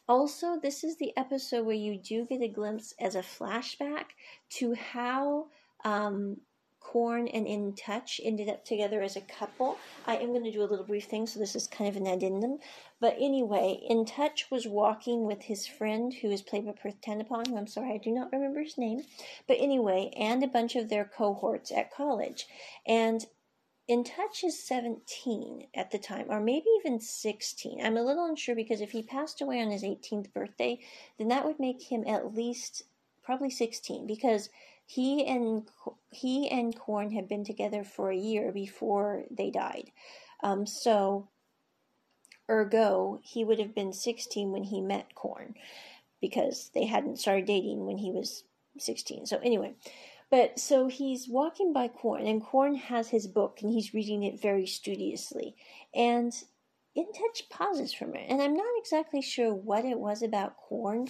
Also, 0.09 0.59
this 0.61 0.83
is 0.83 0.97
the 0.97 1.17
episode 1.17 1.65
where 1.65 1.75
you 1.77 1.97
do 1.97 2.27
get 2.27 2.43
a 2.43 2.49
glimpse 2.49 2.93
as 3.01 3.15
a 3.15 3.21
flashback 3.21 4.07
to 4.51 4.75
how 4.75 5.47
um, 5.85 6.39
Corn 6.95 7.27
and 7.27 7.45
In 7.45 7.75
Touch 7.75 8.21
ended 8.23 8.49
up 8.49 8.65
together 8.65 9.03
as 9.03 9.17
a 9.17 9.21
couple. 9.21 9.79
I 10.07 10.15
am 10.19 10.29
going 10.29 10.45
to 10.45 10.53
do 10.53 10.63
a 10.63 10.71
little 10.71 10.85
brief 10.85 11.07
thing, 11.07 11.27
so 11.27 11.41
this 11.41 11.57
is 11.57 11.67
kind 11.67 11.91
of 11.91 11.97
an 11.97 12.07
addendum. 12.07 12.61
But 13.01 13.17
anyway, 13.19 13.81
In 13.91 14.05
Touch 14.05 14.49
was 14.49 14.69
walking 14.69 15.27
with 15.27 15.43
his 15.43 15.67
friend 15.67 16.15
who 16.15 16.31
is 16.31 16.41
played 16.41 16.67
by 16.67 16.71
Perth 16.71 17.01
Tanapon, 17.01 17.49
who 17.49 17.57
I'm 17.57 17.67
sorry 17.67 17.95
I 17.95 17.97
do 17.97 18.13
not 18.13 18.31
remember 18.31 18.61
his 18.61 18.79
name. 18.79 19.03
But 19.49 19.57
anyway, 19.59 20.13
and 20.17 20.45
a 20.45 20.47
bunch 20.47 20.77
of 20.77 20.89
their 20.89 21.05
cohorts 21.05 21.73
at 21.73 21.93
college. 21.93 22.47
And 22.87 23.27
in 23.89 24.05
Touch 24.05 24.45
is 24.45 24.65
17 24.65 25.67
at 25.75 25.91
the 25.91 25.99
time, 25.99 26.27
or 26.29 26.39
maybe 26.39 26.69
even 26.79 27.01
16. 27.01 27.85
I'm 27.85 27.97
a 27.97 28.05
little 28.05 28.25
unsure 28.25 28.55
because 28.55 28.81
if 28.81 28.93
he 28.93 29.03
passed 29.03 29.41
away 29.41 29.61
on 29.61 29.73
his 29.73 29.83
18th 29.83 30.33
birthday, 30.33 30.79
then 31.19 31.27
that 31.27 31.45
would 31.45 31.59
make 31.59 31.83
him 31.83 32.05
at 32.07 32.37
least 32.37 32.85
probably 33.25 33.51
16 33.51 34.07
because 34.07 34.49
he 34.87 35.25
and 35.27 35.69
he 36.11 36.49
and 36.49 36.79
Corn 36.79 37.11
had 37.11 37.29
been 37.29 37.45
together 37.45 37.85
for 37.85 38.11
a 38.11 38.17
year 38.17 38.53
before 38.53 39.25
they 39.31 39.51
died. 39.51 39.91
Um, 40.43 40.67
so, 40.67 41.29
ergo, 42.51 43.21
he 43.23 43.45
would 43.45 43.59
have 43.59 43.75
been 43.75 43.93
16 43.93 44.53
when 44.53 44.65
he 44.65 44.81
met 44.81 45.15
Corn 45.15 45.55
because 46.21 46.71
they 46.75 46.85
hadn't 46.85 47.19
started 47.19 47.47
dating 47.47 47.87
when 47.87 47.99
he 47.99 48.11
was 48.11 48.45
16. 48.79 49.27
So, 49.27 49.39
anyway, 49.39 49.75
but 50.31 50.59
so 50.59 50.89
he's 50.89 51.29
walking 51.29 51.73
by 51.73 51.89
Corn, 51.89 52.27
and 52.27 52.43
Corn 52.43 52.75
has 52.75 53.09
his 53.09 53.27
book 53.27 53.59
and 53.63 53.71
he's 53.73 53.95
reading 53.95 54.25
it 54.25 54.41
very 54.41 54.67
studiously. 54.67 55.55
And 55.95 56.33
In 56.95 57.07
Touch 57.13 57.49
pauses 57.49 57.93
from 57.93 58.15
it, 58.15 58.27
and 58.29 58.43
I'm 58.43 58.55
not 58.55 58.79
exactly 58.79 59.23
sure 59.23 59.53
what 59.55 59.85
it 59.85 59.99
was 59.99 60.23
about 60.23 60.57
Corn 60.57 61.09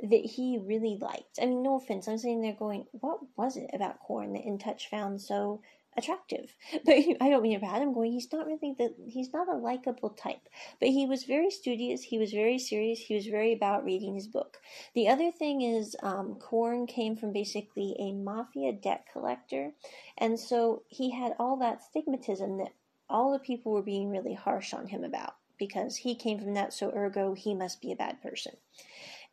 that 0.00 0.24
he 0.24 0.58
really 0.58 0.98
liked. 1.00 1.38
I 1.40 1.46
mean, 1.46 1.62
no 1.62 1.76
offense, 1.76 2.06
I'm 2.06 2.18
sitting 2.18 2.42
there 2.42 2.52
going, 2.52 2.86
what 2.92 3.20
was 3.36 3.56
it 3.56 3.70
about 3.72 4.00
Corn 4.00 4.32
that 4.34 4.44
In 4.44 4.58
Touch 4.58 4.88
found 4.88 5.20
so 5.20 5.62
attractive? 5.96 6.54
But 6.84 6.94
I 7.20 7.30
don't 7.30 7.42
mean 7.42 7.58
bad. 7.60 7.80
I'm 7.80 7.94
going, 7.94 8.12
he's 8.12 8.32
not 8.32 8.46
really 8.46 8.74
the, 8.78 8.94
he's 9.06 9.32
not 9.32 9.48
a 9.48 9.56
likable 9.56 10.10
type. 10.10 10.48
But 10.80 10.90
he 10.90 11.06
was 11.06 11.24
very 11.24 11.50
studious, 11.50 12.02
he 12.02 12.18
was 12.18 12.32
very 12.32 12.58
serious, 12.58 13.00
he 13.00 13.14
was 13.14 13.26
very 13.26 13.54
about 13.54 13.84
reading 13.84 14.14
his 14.14 14.26
book. 14.26 14.58
The 14.94 15.08
other 15.08 15.30
thing 15.30 15.62
is, 15.62 15.96
um, 16.02 16.36
Corn 16.40 16.86
came 16.86 17.16
from 17.16 17.32
basically 17.32 17.96
a 17.98 18.12
mafia 18.12 18.72
debt 18.72 19.06
collector, 19.12 19.72
and 20.18 20.38
so 20.38 20.82
he 20.88 21.10
had 21.10 21.34
all 21.38 21.56
that 21.58 21.80
stigmatism 21.82 22.58
that 22.58 22.72
all 23.08 23.32
the 23.32 23.38
people 23.38 23.72
were 23.72 23.82
being 23.82 24.10
really 24.10 24.34
harsh 24.34 24.74
on 24.74 24.88
him 24.88 25.04
about 25.04 25.36
because 25.58 25.96
he 25.96 26.14
came 26.14 26.38
from 26.38 26.54
that, 26.54 26.72
so 26.72 26.92
ergo, 26.94 27.34
he 27.34 27.54
must 27.54 27.80
be 27.80 27.92
a 27.92 27.96
bad 27.96 28.20
person. 28.22 28.52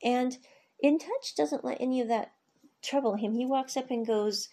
And 0.01 0.37
In 0.83 0.99
Touch 0.99 1.33
doesn't 1.33 1.63
let 1.63 1.79
any 1.79 2.01
of 2.01 2.09
that 2.09 2.33
trouble 2.81 3.15
him. 3.15 3.35
He 3.35 3.45
walks 3.45 3.77
up 3.77 3.89
and 3.89 4.05
goes, 4.05 4.49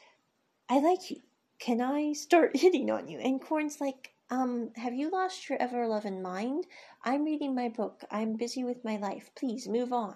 I 0.69 0.79
like 0.79 1.11
you. 1.11 1.23
Can 1.59 1.81
I 1.81 2.12
start 2.12 2.57
hitting 2.57 2.88
on 2.88 3.09
you? 3.09 3.19
And 3.19 3.43
Corn's 3.43 3.81
like, 3.81 4.14
um, 4.31 4.71
have 4.77 4.95
you 4.95 5.11
lost 5.11 5.49
your 5.49 5.61
ever 5.61 5.88
loving 5.88 6.23
mind? 6.23 6.69
I'm 7.05 7.25
reading 7.25 7.53
my 7.53 7.69
book. 7.69 8.05
I'm 8.12 8.37
busy 8.37 8.62
with 8.62 8.85
my 8.85 8.97
life. 8.97 9.33
Please 9.35 9.66
move 9.66 9.93
on. 9.93 10.14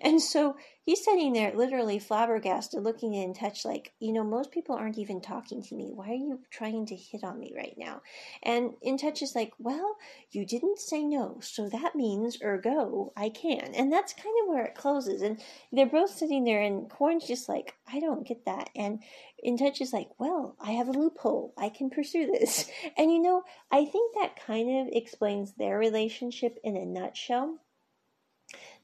And 0.00 0.20
so 0.20 0.56
he's 0.84 1.04
sitting 1.04 1.32
there, 1.32 1.52
literally 1.54 1.98
flabbergasted, 1.98 2.82
looking 2.82 3.14
in 3.14 3.34
touch, 3.34 3.64
like, 3.64 3.92
you 4.00 4.12
know, 4.12 4.24
most 4.24 4.50
people 4.50 4.74
aren't 4.74 4.98
even 4.98 5.20
talking 5.20 5.62
to 5.62 5.74
me. 5.74 5.92
Why 5.94 6.10
are 6.10 6.14
you 6.14 6.40
trying 6.50 6.86
to 6.86 6.96
hit 6.96 7.22
on 7.24 7.38
me 7.38 7.52
right 7.56 7.74
now? 7.76 8.02
And 8.42 8.72
in 8.82 8.98
touch 8.98 9.22
is 9.22 9.34
like, 9.34 9.52
well, 9.58 9.96
you 10.30 10.44
didn't 10.44 10.78
say 10.78 11.04
no, 11.04 11.38
so 11.40 11.68
that 11.68 11.94
means, 11.94 12.38
ergo, 12.42 13.12
I 13.16 13.28
can. 13.28 13.74
And 13.74 13.92
that's 13.92 14.12
kind 14.12 14.34
of 14.42 14.48
where 14.48 14.64
it 14.64 14.74
closes. 14.74 15.22
And 15.22 15.40
they're 15.72 15.86
both 15.86 16.10
sitting 16.10 16.44
there, 16.44 16.62
and 16.62 16.90
Corn's 16.90 17.26
just 17.26 17.48
like, 17.48 17.74
I 17.90 18.00
don't 18.00 18.26
get 18.26 18.44
that. 18.46 18.70
And 18.74 19.02
in 19.42 19.56
touch 19.56 19.80
is 19.80 19.92
like, 19.92 20.08
well, 20.18 20.56
I 20.60 20.72
have 20.72 20.88
a 20.88 20.92
loophole. 20.92 21.54
I 21.56 21.68
can 21.68 21.90
pursue 21.90 22.26
this. 22.26 22.70
And 22.98 23.10
you 23.10 23.20
know, 23.20 23.42
I 23.70 23.84
think 23.84 24.14
that 24.14 24.44
kind 24.44 24.80
of 24.86 24.92
explains 24.92 25.54
their 25.54 25.78
relationship 25.78 26.58
in 26.62 26.76
a 26.76 26.84
nutshell. 26.84 27.58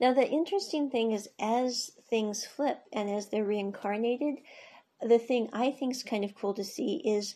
Now, 0.01 0.13
the 0.13 0.29
interesting 0.29 0.91
thing 0.91 1.13
is, 1.13 1.29
as 1.41 1.91
things 2.09 2.45
flip 2.45 2.83
and 2.93 3.11
as 3.11 3.29
they're 3.29 3.45
reincarnated, 3.45 4.37
the 5.03 5.19
thing 5.19 5.51
I 5.53 5.71
think 5.71 5.95
is 5.95 6.03
kind 6.03 6.25
of 6.25 6.35
cool 6.35 6.55
to 6.55 6.65
see 6.65 7.03
is 7.05 7.35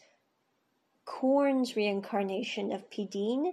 Corn's 1.05 1.75
reincarnation 1.75 2.73
of 2.73 2.89
Pideen 2.91 3.53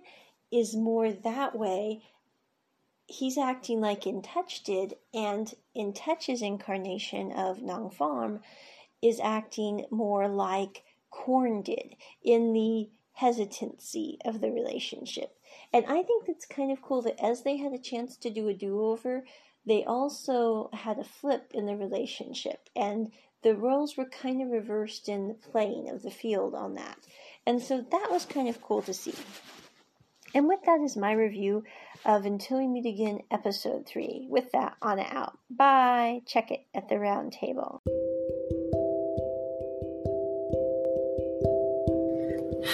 is 0.51 0.75
more 0.75 1.11
that 1.11 1.57
way. 1.57 2.03
He's 3.07 3.37
acting 3.37 3.81
like 3.81 4.05
In 4.05 4.21
Touch 4.21 4.63
did, 4.63 4.95
and 5.13 5.53
In 5.73 5.93
Touch's 5.93 6.43
incarnation 6.43 7.31
of 7.31 7.63
Nang 7.63 7.89
Farm 7.89 8.41
is 9.01 9.19
acting 9.19 9.85
more 9.89 10.27
like 10.27 10.83
Korn 11.09 11.63
did. 11.63 11.95
In 12.23 12.53
the 12.53 12.89
hesitancy 13.19 14.17
of 14.23 14.39
the 14.39 14.49
relationship. 14.49 15.35
And 15.73 15.85
I 15.85 16.03
think 16.03 16.25
that's 16.25 16.45
kind 16.45 16.71
of 16.71 16.81
cool 16.81 17.01
that 17.01 17.21
as 17.21 17.43
they 17.43 17.57
had 17.57 17.73
a 17.73 17.77
chance 17.77 18.15
to 18.17 18.29
do 18.29 18.47
a 18.47 18.53
do 18.53 18.81
over, 18.81 19.25
they 19.65 19.83
also 19.83 20.69
had 20.71 20.97
a 20.97 21.03
flip 21.03 21.51
in 21.53 21.65
the 21.65 21.75
relationship. 21.75 22.69
And 22.77 23.11
the 23.43 23.55
roles 23.55 23.97
were 23.97 24.05
kind 24.05 24.41
of 24.41 24.49
reversed 24.49 25.09
in 25.09 25.27
the 25.27 25.33
playing 25.33 25.89
of 25.89 26.01
the 26.01 26.11
field 26.11 26.55
on 26.55 26.75
that. 26.75 26.97
And 27.45 27.61
so 27.61 27.85
that 27.91 28.07
was 28.09 28.25
kind 28.25 28.47
of 28.47 28.61
cool 28.61 28.81
to 28.83 28.93
see. 28.93 29.13
And 30.33 30.47
with 30.47 30.59
that 30.65 30.79
is 30.79 30.95
my 30.95 31.11
review 31.11 31.63
of 32.05 32.25
Until 32.25 32.59
We 32.59 32.67
Meet 32.67 32.85
Again, 32.85 33.19
Episode 33.31 33.85
3. 33.85 34.27
With 34.29 34.51
that, 34.53 34.77
on 34.81 34.99
out. 34.99 35.37
Bye. 35.49 36.21
Check 36.25 36.51
it 36.51 36.61
at 36.73 36.87
the 36.87 36.99
round 36.99 37.33
table. 37.33 37.81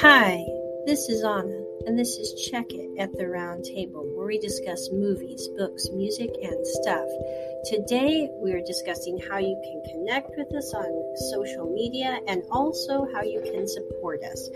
Hi, 0.02 0.46
this 0.86 1.08
is 1.08 1.24
Onna, 1.24 1.64
and 1.88 1.98
this 1.98 2.18
is 2.18 2.50
Check 2.52 2.74
It 2.74 3.00
at 3.00 3.14
the 3.18 3.30
Round 3.30 3.64
Table, 3.64 4.04
where 4.14 4.28
we 4.28 4.38
discuss 4.38 4.90
movies, 4.92 5.48
books, 5.58 5.88
music, 5.94 6.32
and 6.44 6.68
stuff. 6.68 7.08
Today, 7.64 8.30
we 8.44 8.52
are 8.52 8.62
discussing 8.66 9.18
how 9.30 9.38
you 9.38 9.56
can 9.64 9.82
connect 9.94 10.32
with 10.38 10.54
us 10.54 10.74
on 10.74 11.16
social 11.32 11.74
media 11.74 12.20
and 12.28 12.44
also 12.52 13.08
how 13.14 13.22
you 13.22 13.40
can 13.40 13.66
support 13.70 14.22
us. 14.24 14.50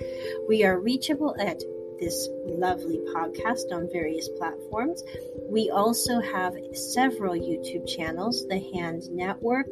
We 0.49 0.65
are 0.65 0.77
reachable 0.77 1.33
at 1.39 1.63
this 1.99 2.29
lovely 2.45 2.99
podcast 3.13 3.71
on 3.71 3.89
various 3.91 4.29
platforms. 4.37 5.03
We 5.49 5.69
also 5.69 6.19
have 6.19 6.55
several 6.73 7.33
YouTube 7.33 7.87
channels 7.87 8.45
The 8.47 8.59
Hand 8.73 9.09
Network, 9.11 9.67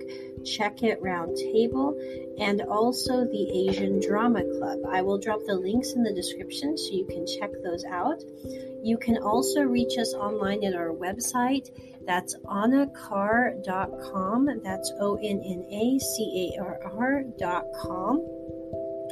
Check 0.45 0.83
It 0.83 1.01
Roundtable, 1.01 1.95
and 2.39 2.61
also 2.63 3.25
the 3.25 3.69
Asian 3.69 3.99
Drama 3.99 4.43
Club. 4.57 4.79
I 4.89 5.01
will 5.01 5.17
drop 5.17 5.39
the 5.45 5.55
links 5.55 5.93
in 5.93 6.03
the 6.03 6.13
description 6.13 6.77
so 6.77 6.91
you 6.91 7.05
can 7.05 7.25
check 7.25 7.51
those 7.63 7.83
out. 7.85 8.23
You 8.83 8.97
can 8.97 9.17
also 9.17 9.61
reach 9.61 9.97
us 9.97 10.13
online 10.13 10.63
at 10.63 10.75
our 10.75 10.91
website. 10.91 11.69
That's 12.05 12.35
onnacarr.com. 12.45 14.61
That's 14.63 14.91
O 14.99 15.15
N 15.15 15.41
N 15.43 15.65
A 15.69 15.97
C 15.99 16.53
A 16.57 16.61
R 16.61 16.79
R.com. 16.83 18.36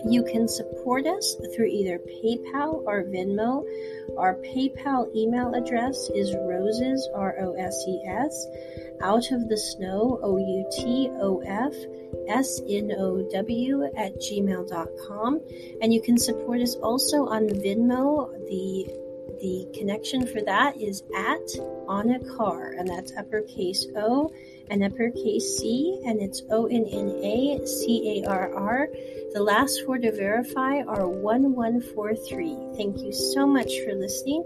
You 0.07 0.23
can 0.23 0.47
support 0.47 1.07
us 1.07 1.35
through 1.55 1.65
either 1.65 1.97
PayPal 1.97 2.83
or 2.85 3.03
Venmo. 3.03 3.65
Our 4.17 4.35
PayPal 4.35 5.13
email 5.15 5.53
address 5.55 6.09
is 6.13 6.35
roses, 6.35 7.09
R 7.15 7.35
O 7.41 7.53
S 7.53 7.83
E 7.87 8.01
S, 8.05 8.45
out 9.01 9.31
of 9.31 9.49
the 9.49 9.57
snow, 9.57 10.19
O 10.21 10.37
U 10.37 10.69
T 10.71 11.09
O 11.19 11.39
F, 11.39 11.73
S 12.27 12.61
N 12.69 12.91
O 12.97 13.27
W, 13.31 13.83
at 13.97 14.15
gmail.com. 14.17 15.41
And 15.81 15.93
you 15.93 16.01
can 16.01 16.17
support 16.19 16.61
us 16.61 16.75
also 16.75 17.25
on 17.25 17.47
Venmo. 17.47 18.31
The 18.47 19.05
the 19.41 19.67
connection 19.77 20.25
for 20.25 20.41
that 20.43 20.79
is 20.79 21.03
at 21.17 21.41
Onna 21.87 22.19
Carr, 22.37 22.71
and 22.77 22.87
that's 22.87 23.11
uppercase 23.17 23.85
O 23.97 24.31
and 24.69 24.83
uppercase 24.83 25.57
C, 25.57 26.01
and 26.05 26.21
it's 26.21 26.41
O 26.51 26.65
N 26.65 26.85
N 26.91 27.09
A 27.23 27.65
C 27.65 28.21
A 28.23 28.29
R 28.29 28.53
R. 28.53 28.89
The 29.33 29.43
last 29.43 29.83
four 29.85 29.97
to 29.97 30.11
verify 30.11 30.81
are 30.87 31.07
1143. 31.07 32.75
Thank 32.77 33.01
you 33.01 33.11
so 33.11 33.45
much 33.45 33.71
for 33.85 33.93
listening. 33.93 34.43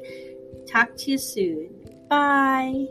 Talk 0.68 0.96
to 0.98 1.12
you 1.12 1.18
soon. 1.18 1.70
Bye. 2.10 2.88